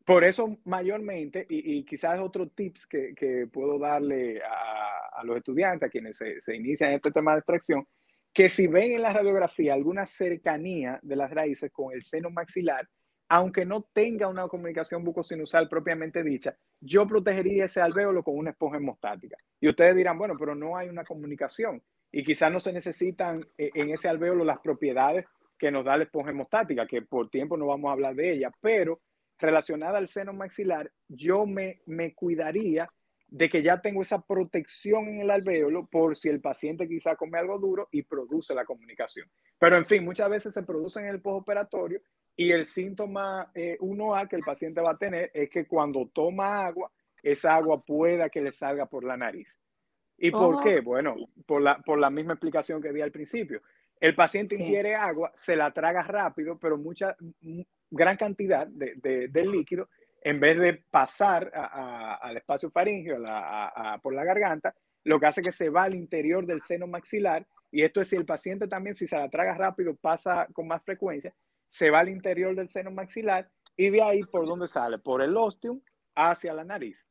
Por 0.05 0.23
eso 0.23 0.47
mayormente, 0.65 1.45
y, 1.49 1.85
quizás 1.85 2.21
otro 2.21 2.49
tips 2.49 2.87
que, 2.87 3.49
puedo 3.53 3.79
darle 3.79 4.41
a, 4.41 5.25
los 5.25 5.37
estudiantes, 5.37 5.89
a 5.89 5.91
quienes 5.91 6.17
se, 6.17 6.41
se, 6.41 6.55
inician 6.55 6.91
en 6.91 6.97
este 6.97 7.11
tema 7.11 7.33
de 7.33 7.39
extracción, 7.39 7.87
que 8.33 8.49
si 8.49 8.69
ven 8.69 8.93
en 8.93 9.03
la 9.03 9.13
radiografía 9.13 9.75
alguna 9.75 10.07
cercanía 10.07 11.01
de 11.03 11.17
las 11.17 11.31
raíces 11.33 11.73
con 11.73 11.93
el 11.93 12.03
seno 12.03 12.31
maxilar, 12.31 12.89
aunque 13.29 13.65
no 13.65 13.83
tenga 13.93 14.29
una 14.29 14.47
comunicación 14.49 15.03
bucosinusal 15.05 15.69
propiamente 15.69 16.23
dicha, 16.23 16.57
yo 16.81 17.07
protegería 17.07 17.65
ese 17.65 17.81
alvéolo 17.81 18.23
con 18.23 18.37
una 18.37 18.51
esponja 18.51 18.77
hemostática. 18.77 19.37
Y 19.61 19.69
ustedes 19.69 19.97
dirán, 19.97 20.19
bueno, 20.19 20.35
pero 20.39 20.55
no 20.55 20.77
hay 20.77 20.89
una 20.89 21.05
comunicación 21.05 21.83
y 22.13 22.25
quizás 22.25 22.53
no 22.53 22.61
se 22.61 22.73
necesitan 22.73 23.45
eh, 23.59 23.71
en 23.75 23.91
ese 23.91 24.09
alvéolo 24.09 24.45
las 24.45 24.61
propiedades 24.61 25.27
que 25.59 25.71
nos 25.71 25.85
da 25.85 25.97
la 25.97 26.05
esponja 26.05 26.31
hemostática, 26.31 26.87
que 26.87 27.03
por 27.03 27.31
tiempo 27.31 27.57
no 27.57 27.67
vamos 27.67 27.89
a 27.89 27.93
hablar 27.93 28.15
de 28.15 28.33
ella, 28.33 28.51
pero 28.61 29.01
relacionada 29.39 29.99
al 29.99 30.09
seno 30.09 30.33
maxilar, 30.33 30.91
yo 31.09 31.47
me, 31.47 31.81
me 31.87 32.15
cuidaría 32.15 32.89
de 33.29 33.51
que 33.51 33.63
ya 33.63 33.81
tengo 33.81 34.03
esa 34.03 34.21
protección 34.21 35.09
en 35.09 35.21
el 35.23 35.31
alvéolo 35.31 35.87
por 35.87 36.17
si 36.17 36.29
el 36.29 36.41
paciente 36.41 36.87
quizá 36.87 37.17
come 37.17 37.39
algo 37.39 37.59
duro 37.59 37.89
y 37.91 38.03
produce 38.03 38.55
la 38.55 38.65
comunicación. 38.65 39.29
Pero 39.59 39.77
en 39.77 39.87
fin, 39.87 40.05
muchas 40.05 40.31
veces 40.31 40.55
se 40.55 40.63
produce 40.63 41.01
en 41.01 41.07
el 41.07 41.21
postoperatorio 41.21 42.01
y 42.37 42.53
el 42.53 42.67
síntoma 42.67 43.51
1A 43.55 44.25
eh, 44.25 44.29
que 44.29 44.37
el 44.37 44.43
paciente 44.43 44.81
va 44.83 44.93
a 44.93 44.99
tener 44.99 45.31
es 45.33 45.49
que 45.49 45.67
cuando 45.67 46.11
toma 46.13 46.67
agua, 46.67 46.93
esa 47.23 47.55
agua 47.55 47.83
pueda 47.83 48.29
que 48.29 48.43
le 48.43 48.53
salga 48.53 48.87
por 48.87 49.05
la 49.05 49.17
nariz. 49.17 49.59
¿Y 50.19 50.31
por 50.31 50.63
qué? 50.63 50.81
Bueno, 50.81 51.17
por 51.47 51.61
la, 51.63 51.79
por 51.79 51.99
la 51.99 52.11
misma 52.11 52.35
explicación 52.35 52.81
que 52.81 52.93
di 52.93 53.01
al 53.01 53.11
principio. 53.11 53.63
El 53.99 54.15
paciente 54.15 54.55
ingiere 54.55 54.95
agua, 54.95 55.33
se 55.35 55.57
la 55.57 55.71
traga 55.73 56.03
rápido, 56.03 56.59
pero 56.59 56.77
mucha, 56.77 57.17
gran 57.91 58.17
cantidad 58.17 58.67
de, 58.67 59.29
de, 59.29 59.47
líquido, 59.47 59.89
en 60.23 60.39
vez 60.39 60.59
de 60.59 60.75
pasar 60.75 61.51
al 61.55 62.37
espacio 62.37 62.71
faríngeo, 62.71 63.19
por 64.03 64.15
la 64.15 64.25
garganta, 64.25 64.75
lo 65.05 65.19
que 65.19 65.27
hace 65.27 65.41
que 65.41 65.53
se 65.53 65.71
va 65.71 65.85
al 65.85 65.95
interior 65.95 66.45
del 66.45 66.61
seno 66.63 66.87
maxilar. 66.87 67.47
Y 67.71 67.83
esto 67.83 68.01
es 68.01 68.09
si 68.09 68.17
el 68.17 68.27
paciente 68.27 68.69
también, 68.69 68.95
si 68.95 69.07
se 69.07 69.17
la 69.17 69.29
traga 69.29 69.55
rápido, 69.55 69.95
pasa 69.95 70.47
con 70.53 70.67
más 70.67 70.83
frecuencia, 70.83 71.35
se 71.69 71.91
va 71.91 72.01
al 72.01 72.09
interior 72.09 72.55
del 72.55 72.69
seno 72.69 72.91
maxilar 72.91 73.51
y 73.77 73.91
de 73.91 74.03
ahí 74.03 74.23
por 74.23 74.47
dónde 74.47 74.69
sale, 74.69 74.99
por 74.99 75.23
el 75.23 75.37
ostium 75.37 75.81
hacia 76.15 76.55
la 76.55 76.65
nariz. 76.65 77.05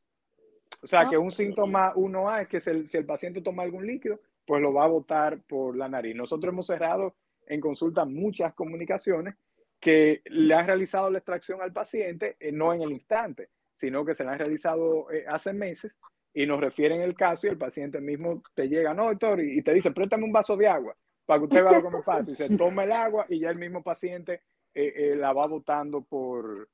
O 0.81 0.87
sea 0.87 1.07
que 1.09 1.17
un 1.17 1.31
síntoma 1.31 1.93
1A 1.93 2.43
es 2.43 2.47
que 2.47 2.61
si 2.61 2.69
el, 2.69 2.87
si 2.87 2.97
el, 2.97 3.05
paciente 3.05 3.41
toma 3.41 3.63
algún 3.63 3.85
líquido, 3.85 4.19
pues 4.45 4.61
lo 4.61 4.73
va 4.73 4.85
a 4.85 4.89
botar 4.89 5.41
por 5.43 5.75
la 5.75 5.87
nariz. 5.87 6.15
Nosotros 6.15 6.51
hemos 6.51 6.67
cerrado 6.67 7.15
en 7.47 7.61
consulta 7.61 8.05
muchas 8.05 8.53
comunicaciones 8.53 9.35
que 9.79 10.21
le 10.25 10.53
han 10.53 10.65
realizado 10.65 11.09
la 11.11 11.19
extracción 11.19 11.61
al 11.61 11.73
paciente, 11.73 12.37
eh, 12.39 12.51
no 12.51 12.73
en 12.73 12.81
el 12.81 12.91
instante, 12.91 13.49
sino 13.75 14.05
que 14.05 14.15
se 14.15 14.23
la 14.23 14.33
han 14.33 14.39
realizado 14.39 15.11
eh, 15.11 15.25
hace 15.27 15.53
meses 15.53 15.95
y 16.33 16.45
nos 16.45 16.59
refieren 16.59 17.01
el 17.01 17.15
caso 17.15 17.47
y 17.47 17.51
el 17.51 17.57
paciente 17.57 18.01
mismo 18.01 18.41
te 18.53 18.67
llega, 18.67 18.93
no, 18.93 19.05
doctor, 19.05 19.39
y, 19.41 19.61
te 19.61 19.73
dice, 19.73 19.91
préstame 19.91 20.25
un 20.25 20.31
vaso 20.31 20.57
de 20.57 20.67
agua 20.67 20.95
para 21.25 21.39
que 21.39 21.45
usted 21.45 21.63
vea 21.63 21.81
cómo 21.81 22.01
pasa. 22.05 22.31
Y 22.31 22.35
se 22.35 22.49
toma 22.55 22.83
el 22.83 22.91
agua 22.91 23.25
y 23.29 23.39
ya 23.39 23.49
el 23.49 23.57
mismo 23.57 23.83
paciente 23.83 24.41
eh, 24.73 24.93
eh, 24.95 25.15
la 25.15 25.33
va 25.33 25.47
botando 25.47 26.01
por, 26.01 26.69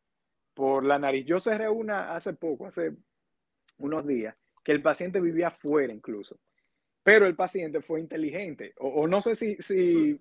por 0.53 0.83
la 0.83 0.99
nariz. 0.99 1.25
Yo 1.25 1.39
cerré 1.39 1.69
una 1.69 2.15
hace 2.15 2.33
poco, 2.33 2.67
hace 2.67 2.93
unos 3.77 4.05
días, 4.05 4.35
que 4.63 4.71
el 4.71 4.81
paciente 4.81 5.19
vivía 5.19 5.47
afuera 5.49 5.93
incluso. 5.93 6.39
Pero 7.03 7.25
el 7.25 7.35
paciente 7.35 7.81
fue 7.81 7.99
inteligente, 7.99 8.73
o, 8.77 9.07
no 9.07 9.23
sé 9.23 9.35
si, 9.35 9.55
si, 9.55 10.19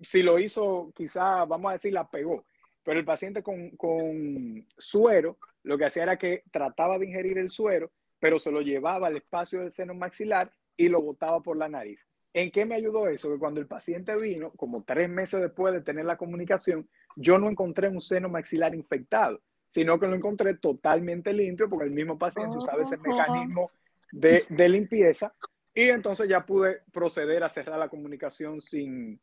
si, 0.00 0.22
lo 0.22 0.38
hizo, 0.38 0.92
quizá, 0.94 1.44
vamos 1.44 1.70
a 1.70 1.72
decir, 1.72 1.92
la 1.92 2.08
pegó, 2.08 2.44
pero 2.84 3.00
el 3.00 3.04
paciente 3.04 3.42
con, 3.42 3.70
con 3.70 4.64
suero, 4.78 5.38
lo 5.64 5.76
que 5.76 5.86
hacía 5.86 6.04
era 6.04 6.16
que 6.16 6.44
trataba 6.52 7.00
de 7.00 7.06
ingerir 7.06 7.36
el 7.36 7.50
suero, 7.50 7.90
pero 8.20 8.38
se 8.38 8.52
lo 8.52 8.60
llevaba 8.60 9.08
al 9.08 9.16
espacio 9.16 9.60
del 9.60 9.72
seno 9.72 9.92
maxilar 9.92 10.52
y 10.76 10.88
lo 10.88 11.02
botaba 11.02 11.40
por 11.40 11.56
la 11.56 11.68
nariz. 11.68 12.06
¿En 12.32 12.50
qué 12.50 12.64
me 12.64 12.76
ayudó 12.76 13.08
eso? 13.08 13.30
Que 13.30 13.38
cuando 13.38 13.60
el 13.60 13.66
paciente 13.66 14.16
vino, 14.16 14.52
como 14.52 14.84
tres 14.84 15.08
meses 15.08 15.40
después 15.40 15.74
de 15.74 15.80
tener 15.80 16.04
la 16.04 16.16
comunicación, 16.16 16.88
yo 17.16 17.38
no 17.38 17.48
encontré 17.48 17.88
un 17.88 18.00
seno 18.00 18.28
maxilar 18.28 18.74
infectado, 18.74 19.40
sino 19.70 19.98
que 19.98 20.06
lo 20.06 20.14
encontré 20.14 20.54
totalmente 20.56 21.32
limpio 21.32 21.68
porque 21.68 21.86
el 21.86 21.92
mismo 21.92 22.18
paciente 22.18 22.56
usaba 22.56 22.82
ese 22.82 22.98
mecanismo 22.98 23.70
de, 24.12 24.44
limpieza 24.68 25.34
y 25.74 25.88
entonces 25.88 26.28
ya 26.28 26.44
pude 26.44 26.82
proceder 26.92 27.42
a 27.42 27.48
cerrar 27.48 27.78
la 27.78 27.88
comunicación 27.88 28.60
sin, 28.60 29.20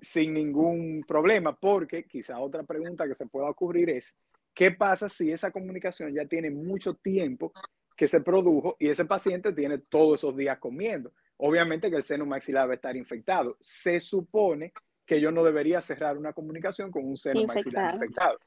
sin 0.00 0.34
ningún 0.34 1.04
problema, 1.06 1.56
porque 1.56 2.04
quizá 2.04 2.38
otra 2.38 2.62
pregunta 2.62 3.08
que 3.08 3.14
se 3.14 3.26
pueda 3.26 3.48
ocurrir 3.48 3.90
es, 3.90 4.14
¿qué 4.54 4.70
pasa 4.70 5.08
si 5.08 5.32
esa 5.32 5.50
comunicación 5.50 6.14
ya 6.14 6.26
tiene 6.26 6.50
mucho 6.50 6.94
tiempo 6.94 7.52
que 7.96 8.08
se 8.08 8.20
produjo 8.20 8.76
y 8.78 8.88
ese 8.88 9.04
paciente 9.04 9.52
tiene 9.52 9.78
todos 9.78 10.20
esos 10.20 10.36
días 10.36 10.58
comiendo? 10.58 11.12
Obviamente 11.38 11.90
que 11.90 11.96
el 11.96 12.04
seno 12.04 12.26
maxilar 12.26 12.68
va 12.68 12.72
a 12.72 12.76
estar 12.76 12.96
infectado. 12.96 13.56
Se 13.60 14.00
supone 14.00 14.72
que 15.06 15.20
yo 15.20 15.30
no 15.30 15.44
debería 15.44 15.80
cerrar 15.82 16.16
una 16.16 16.32
comunicación 16.32 16.90
con 16.90 17.04
un 17.04 17.16
seno 17.16 17.44
maxilar 17.44 17.94
infectado. 17.94 18.38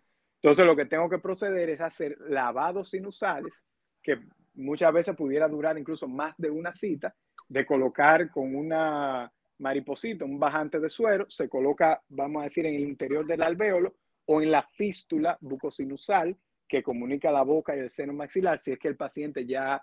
Entonces 0.41 0.65
lo 0.65 0.75
que 0.75 0.85
tengo 0.85 1.09
que 1.09 1.19
proceder 1.19 1.69
es 1.69 1.81
hacer 1.81 2.17
lavados 2.19 2.91
sinusales, 2.91 3.53
que 4.01 4.19
muchas 4.53 4.93
veces 4.93 5.15
pudiera 5.15 5.47
durar 5.47 5.77
incluso 5.77 6.07
más 6.07 6.35
de 6.37 6.49
una 6.49 6.71
cita, 6.71 7.15
de 7.47 7.65
colocar 7.65 8.29
con 8.29 8.55
una 8.55 9.31
mariposita, 9.59 10.25
un 10.25 10.39
bajante 10.39 10.79
de 10.79 10.89
suero, 10.89 11.25
se 11.29 11.49
coloca, 11.49 12.01
vamos 12.09 12.41
a 12.41 12.43
decir, 12.43 12.65
en 12.65 12.75
el 12.75 12.81
interior 12.81 13.25
del 13.25 13.41
alvéolo 13.41 13.95
o 14.25 14.41
en 14.41 14.51
la 14.51 14.61
fístula 14.61 15.37
bucosinusal 15.41 16.37
que 16.67 16.83
comunica 16.83 17.31
la 17.31 17.43
boca 17.43 17.75
y 17.75 17.79
el 17.79 17.89
seno 17.89 18.13
maxilar, 18.13 18.59
si 18.59 18.71
es 18.71 18.79
que 18.79 18.89
el 18.89 18.97
paciente 18.97 19.45
ya 19.45 19.81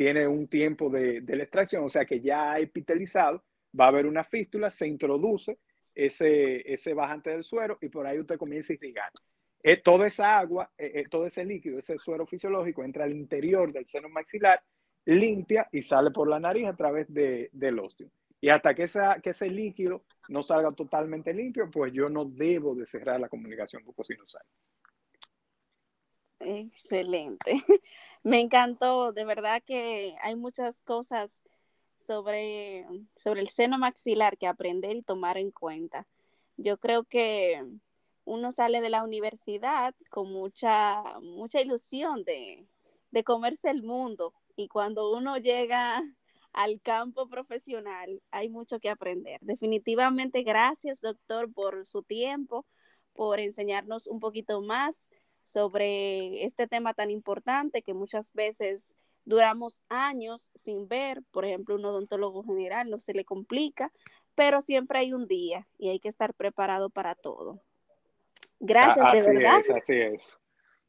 tiene 0.00 0.26
un 0.26 0.48
tiempo 0.48 0.88
de, 0.88 1.20
la 1.26 1.42
extracción, 1.42 1.84
o 1.84 1.90
sea 1.90 2.06
que 2.06 2.22
ya 2.22 2.52
ha 2.52 2.58
epitelizado, 2.58 3.44
va 3.78 3.84
a 3.84 3.88
haber 3.88 4.06
una 4.06 4.24
fístula, 4.24 4.70
se 4.70 4.88
introduce 4.88 5.58
ese, 5.94 6.72
ese 6.72 6.94
bajante 6.94 7.28
del 7.28 7.44
suero 7.44 7.76
y 7.82 7.90
por 7.90 8.06
ahí 8.06 8.18
usted 8.18 8.38
comienza 8.38 8.72
a 8.72 8.76
irrigar. 8.76 9.12
Eh, 9.62 9.76
toda 9.76 10.06
esa 10.06 10.38
agua, 10.38 10.72
eh, 10.78 10.90
eh, 10.94 11.04
todo 11.10 11.26
ese 11.26 11.44
líquido, 11.44 11.78
ese 11.78 11.98
suero 11.98 12.26
fisiológico 12.26 12.82
entra 12.82 13.04
al 13.04 13.12
interior 13.12 13.74
del 13.74 13.84
seno 13.84 14.08
maxilar, 14.08 14.62
limpia 15.04 15.68
y 15.70 15.82
sale 15.82 16.10
por 16.12 16.30
la 16.30 16.40
nariz 16.40 16.68
a 16.68 16.76
través 16.76 17.12
de, 17.12 17.50
del 17.52 17.78
ósteo. 17.78 18.08
Y 18.40 18.48
hasta 18.48 18.74
que, 18.74 18.84
esa, 18.84 19.20
que 19.20 19.30
ese 19.30 19.50
líquido 19.50 20.06
no 20.30 20.42
salga 20.42 20.72
totalmente 20.72 21.34
limpio, 21.34 21.70
pues 21.70 21.92
yo 21.92 22.08
no 22.08 22.24
debo 22.24 22.74
de 22.74 22.86
cerrar 22.86 23.20
la 23.20 23.28
comunicación 23.28 23.84
bucosinusal. 23.84 24.46
Excelente. 26.40 27.52
Me 28.22 28.40
encantó, 28.40 29.12
de 29.12 29.24
verdad 29.24 29.62
que 29.64 30.16
hay 30.22 30.36
muchas 30.36 30.80
cosas 30.82 31.42
sobre, 31.96 32.86
sobre 33.16 33.40
el 33.40 33.48
seno 33.48 33.78
maxilar 33.78 34.38
que 34.38 34.46
aprender 34.46 34.96
y 34.96 35.02
tomar 35.02 35.36
en 35.38 35.50
cuenta. 35.50 36.06
Yo 36.56 36.78
creo 36.78 37.04
que 37.04 37.60
uno 38.24 38.52
sale 38.52 38.80
de 38.80 38.90
la 38.90 39.02
universidad 39.04 39.94
con 40.10 40.32
mucha, 40.32 41.02
mucha 41.20 41.60
ilusión 41.60 42.24
de, 42.24 42.66
de 43.10 43.24
comerse 43.24 43.70
el 43.70 43.82
mundo 43.82 44.34
y 44.56 44.68
cuando 44.68 45.12
uno 45.12 45.36
llega 45.38 46.02
al 46.52 46.80
campo 46.80 47.28
profesional 47.28 48.22
hay 48.30 48.48
mucho 48.48 48.80
que 48.80 48.90
aprender. 48.90 49.40
Definitivamente 49.42 50.42
gracias, 50.42 51.00
doctor, 51.00 51.52
por 51.52 51.86
su 51.86 52.02
tiempo, 52.02 52.66
por 53.14 53.40
enseñarnos 53.40 54.06
un 54.06 54.20
poquito 54.20 54.62
más 54.62 55.06
sobre 55.42 56.44
este 56.44 56.66
tema 56.66 56.94
tan 56.94 57.10
importante 57.10 57.82
que 57.82 57.94
muchas 57.94 58.32
veces 58.32 58.94
duramos 59.24 59.82
años 59.88 60.50
sin 60.54 60.88
ver, 60.88 61.22
por 61.30 61.44
ejemplo, 61.44 61.74
un 61.74 61.84
odontólogo 61.84 62.42
general 62.42 62.90
no 62.90 63.00
se 63.00 63.14
le 63.14 63.24
complica, 63.24 63.92
pero 64.34 64.60
siempre 64.60 64.98
hay 64.98 65.12
un 65.12 65.26
día 65.26 65.66
y 65.78 65.90
hay 65.90 66.00
que 66.00 66.08
estar 66.08 66.34
preparado 66.34 66.90
para 66.90 67.14
todo. 67.14 67.60
Gracias, 68.58 69.12
de 69.12 69.22
verdad. 69.22 69.60
Es, 69.60 69.70
así 69.70 69.94
es. 69.94 70.40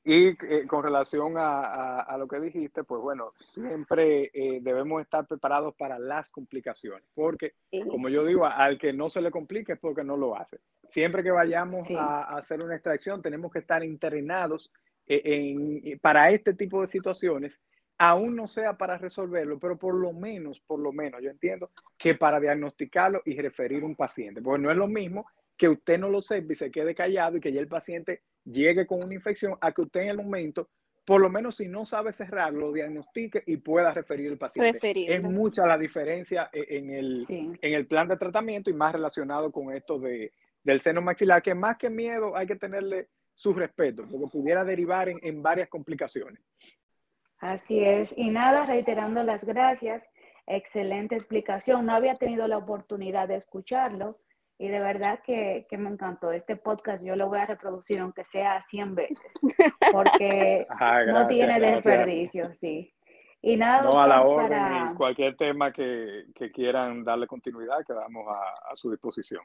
Y 0.04 0.30
eh, 0.30 0.66
con 0.68 0.84
relación 0.84 1.36
a, 1.38 2.16
lo 2.18 2.28
que 2.28 2.40
dijiste, 2.40 2.84
pues 2.84 3.02
bueno, 3.02 3.32
siempre 3.36 4.32
eh, 4.34 4.60
debemos 4.62 5.02
estar 5.02 5.28
preparados 5.28 5.76
para 5.76 6.00
las 6.00 6.30
complicaciones, 6.30 7.04
porque 7.14 7.54
como 7.88 8.10
yo 8.10 8.26
digo, 8.26 8.46
al 8.46 8.80
que 8.80 8.94
no 8.94 9.10
se 9.10 9.22
le 9.22 9.30
complica 9.30 9.74
es 9.74 9.80
porque 9.80 10.04
no 10.04 10.18
lo 10.18 10.36
hace. 10.36 10.60
Siempre 10.90 11.22
que 11.22 11.30
vayamos 11.30 11.88
a, 11.92 12.36
hacer 12.36 12.62
una 12.62 12.76
extracción, 12.76 13.22
tenemos 13.22 13.52
que 13.52 13.60
estar 13.60 13.84
entrenados 13.84 14.74
eh, 15.06 15.22
en, 15.24 16.00
para 16.00 16.32
este 16.32 16.56
tipo 16.56 16.82
de 16.82 16.88
situaciones, 16.88 17.62
aún 18.00 18.36
no 18.36 18.48
sea 18.48 18.78
para 18.78 18.98
resolverlo, 18.98 19.60
pero 19.60 19.78
por 19.78 19.94
lo 19.94 20.14
menos, 20.14 20.60
por 20.62 20.80
lo 20.80 20.92
menos, 20.92 21.22
yo 21.22 21.30
entiendo 21.30 21.70
que 21.96 22.16
para 22.16 22.40
diagnosticarlo 22.40 23.22
y 23.24 23.40
referir 23.40 23.84
un 23.84 23.96
paciente, 23.96 24.42
porque 24.42 24.64
no 24.64 24.72
es 24.72 24.78
lo 24.78 24.88
mismo 24.88 25.28
que 25.62 25.70
usted 25.70 26.00
no 26.00 26.10
lo 26.10 26.24
sepa 26.24 26.54
y 26.54 26.56
se 26.56 26.72
quede 26.72 26.96
callado 26.96 27.38
y 27.38 27.40
que 27.40 27.54
ya 27.54 27.60
el 27.60 27.68
paciente 27.68 28.24
llegue 28.44 28.88
con 28.88 29.04
una 29.04 29.14
infección 29.14 29.60
a 29.62 29.72
que 29.72 29.84
usted 29.84 30.02
en 30.02 30.10
el 30.10 30.18
momento, 30.18 30.68
por 31.06 31.22
lo 31.22 31.30
menos 31.30 31.58
si 31.58 31.68
no 31.68 31.86
sabe 31.86 32.12
cerrar, 32.14 32.52
lo 32.52 32.72
diagnostique 32.72 33.44
y 33.46 33.58
pueda 33.58 33.94
referir 33.94 34.32
al 34.32 34.40
paciente. 34.40 34.92
Es 35.08 35.22
mucha 35.22 35.68
la 35.68 35.78
diferencia 35.78 36.50
e, 36.52 36.80
en 36.80 36.90
el, 36.90 37.24
en 37.30 37.74
el 37.76 37.86
plan 37.86 38.08
de 38.08 38.18
tratamiento 38.18 38.72
y 38.72 38.74
más 38.74 38.94
relacionado 38.94 39.52
con 39.52 39.72
esto 39.72 40.00
de, 40.00 40.34
del 40.64 40.82
seno 40.82 41.00
maxilar, 41.00 41.44
que 41.44 41.54
más 41.54 41.78
que 41.78 41.92
miedo 41.92 42.36
hay 42.36 42.48
que 42.48 42.56
tenerle 42.56 43.10
su 43.36 43.54
respeto, 43.54 44.08
porque 44.10 44.32
pudiera 44.32 44.66
derivar 44.66 45.10
en, 45.10 45.20
en 45.22 45.44
varias 45.44 45.70
complicaciones. 45.70 46.42
Así 47.38 47.84
es. 47.84 48.12
Y 48.16 48.32
nada, 48.32 48.66
reiterando 48.66 49.22
las 49.22 49.44
gracias. 49.44 50.02
Excelente 50.48 51.18
explicación. 51.18 51.86
No 51.86 51.94
había 51.94 52.16
tenido 52.16 52.48
la 52.48 52.58
oportunidad 52.58 53.28
de 53.28 53.36
escucharlo 53.36 54.18
y 54.62 54.68
de 54.68 54.80
verdad 54.80 55.20
que, 55.26 55.66
me 55.72 55.90
encantó 55.90 56.32
este 56.32 56.56
podcast. 56.56 57.04
Yo 57.04 57.16
lo 57.16 57.30
voy 57.30 57.40
a 57.40 57.48
reproducir 57.48 57.98
aunque 57.98 58.24
sea 58.26 58.62
100 58.62 58.94
veces, 58.94 59.32
porque 59.92 60.68
no 61.08 61.26
tiene 61.26 61.60
desperdicio, 61.60 62.54
sí. 62.60 62.94
Y 63.42 63.58
nada, 63.58 63.82
no 63.82 64.00
a 64.00 64.08
la 64.08 64.22
orden, 64.22 64.94
cualquier 64.94 65.36
tema 65.36 65.74
que, 65.74 66.26
quieran 66.54 67.04
darle 67.04 67.26
continuidad, 67.26 67.84
quedamos 67.88 68.28
a, 68.30 68.76
su 68.76 68.92
disposición. 68.92 69.44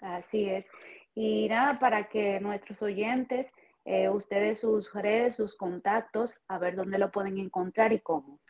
Así 0.00 0.50
es. 0.50 0.66
Y 1.14 1.46
nada, 1.48 1.78
para 1.78 2.08
que 2.08 2.40
nuestros 2.40 2.82
oyentes, 2.82 3.52
eh, 3.84 4.08
ustedes 4.08 4.58
sus 4.58 4.92
redes, 4.92 5.36
sus 5.36 5.54
contactos, 5.54 6.42
a 6.48 6.58
ver 6.58 6.74
dónde 6.74 6.98
lo 6.98 7.12
pueden 7.12 7.38
encontrar 7.38 7.92
y 7.92 8.00
cómo. 8.00 8.40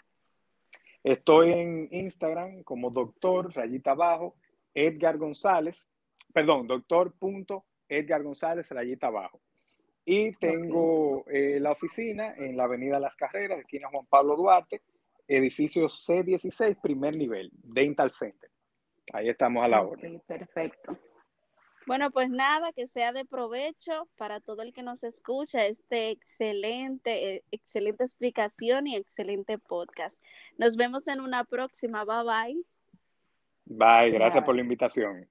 Estoy 1.04 1.52
en 1.52 1.88
Instagram 1.90 2.62
como 2.62 2.88
doctor, 2.88 3.52
rayita 3.54 3.90
abajo, 3.90 4.34
Edgar 4.74 5.18
González, 5.18 5.88
perdón, 6.32 6.66
doctor 6.66 7.12
punto 7.18 7.66
Edgar 7.88 8.22
González, 8.22 8.68
rayita 8.68 9.08
abajo. 9.08 9.40
Y 10.04 10.32
tengo 10.32 11.24
eh, 11.28 11.60
la 11.60 11.72
oficina 11.72 12.34
en 12.36 12.56
la 12.56 12.64
Avenida 12.64 12.98
Las 12.98 13.14
Carreras, 13.14 13.60
esquina 13.60 13.88
Juan 13.88 14.06
Pablo 14.06 14.36
Duarte, 14.36 14.82
edificio 15.28 15.88
C16, 15.88 16.80
primer 16.80 17.16
nivel, 17.16 17.50
Dental 17.52 18.10
Center. 18.10 18.50
Ahí 19.12 19.28
estamos 19.28 19.64
a 19.64 19.68
la 19.68 19.82
orden. 19.82 20.20
Perfecto. 20.26 20.98
Bueno, 21.86 22.10
pues 22.12 22.30
nada, 22.30 22.72
que 22.72 22.86
sea 22.86 23.12
de 23.12 23.24
provecho 23.24 24.08
para 24.16 24.40
todo 24.40 24.62
el 24.62 24.72
que 24.72 24.82
nos 24.82 25.02
escucha 25.02 25.66
este 25.66 26.10
excelente, 26.10 27.34
eh, 27.34 27.44
excelente 27.50 28.04
explicación 28.04 28.86
y 28.86 28.96
excelente 28.96 29.58
podcast. 29.58 30.22
Nos 30.58 30.76
vemos 30.76 31.08
en 31.08 31.20
una 31.20 31.44
próxima. 31.44 32.04
Bye 32.04 32.24
bye. 32.24 32.71
Bye, 33.64 34.10
gracias 34.10 34.44
por 34.44 34.54
la 34.54 34.62
invitación. 34.62 35.28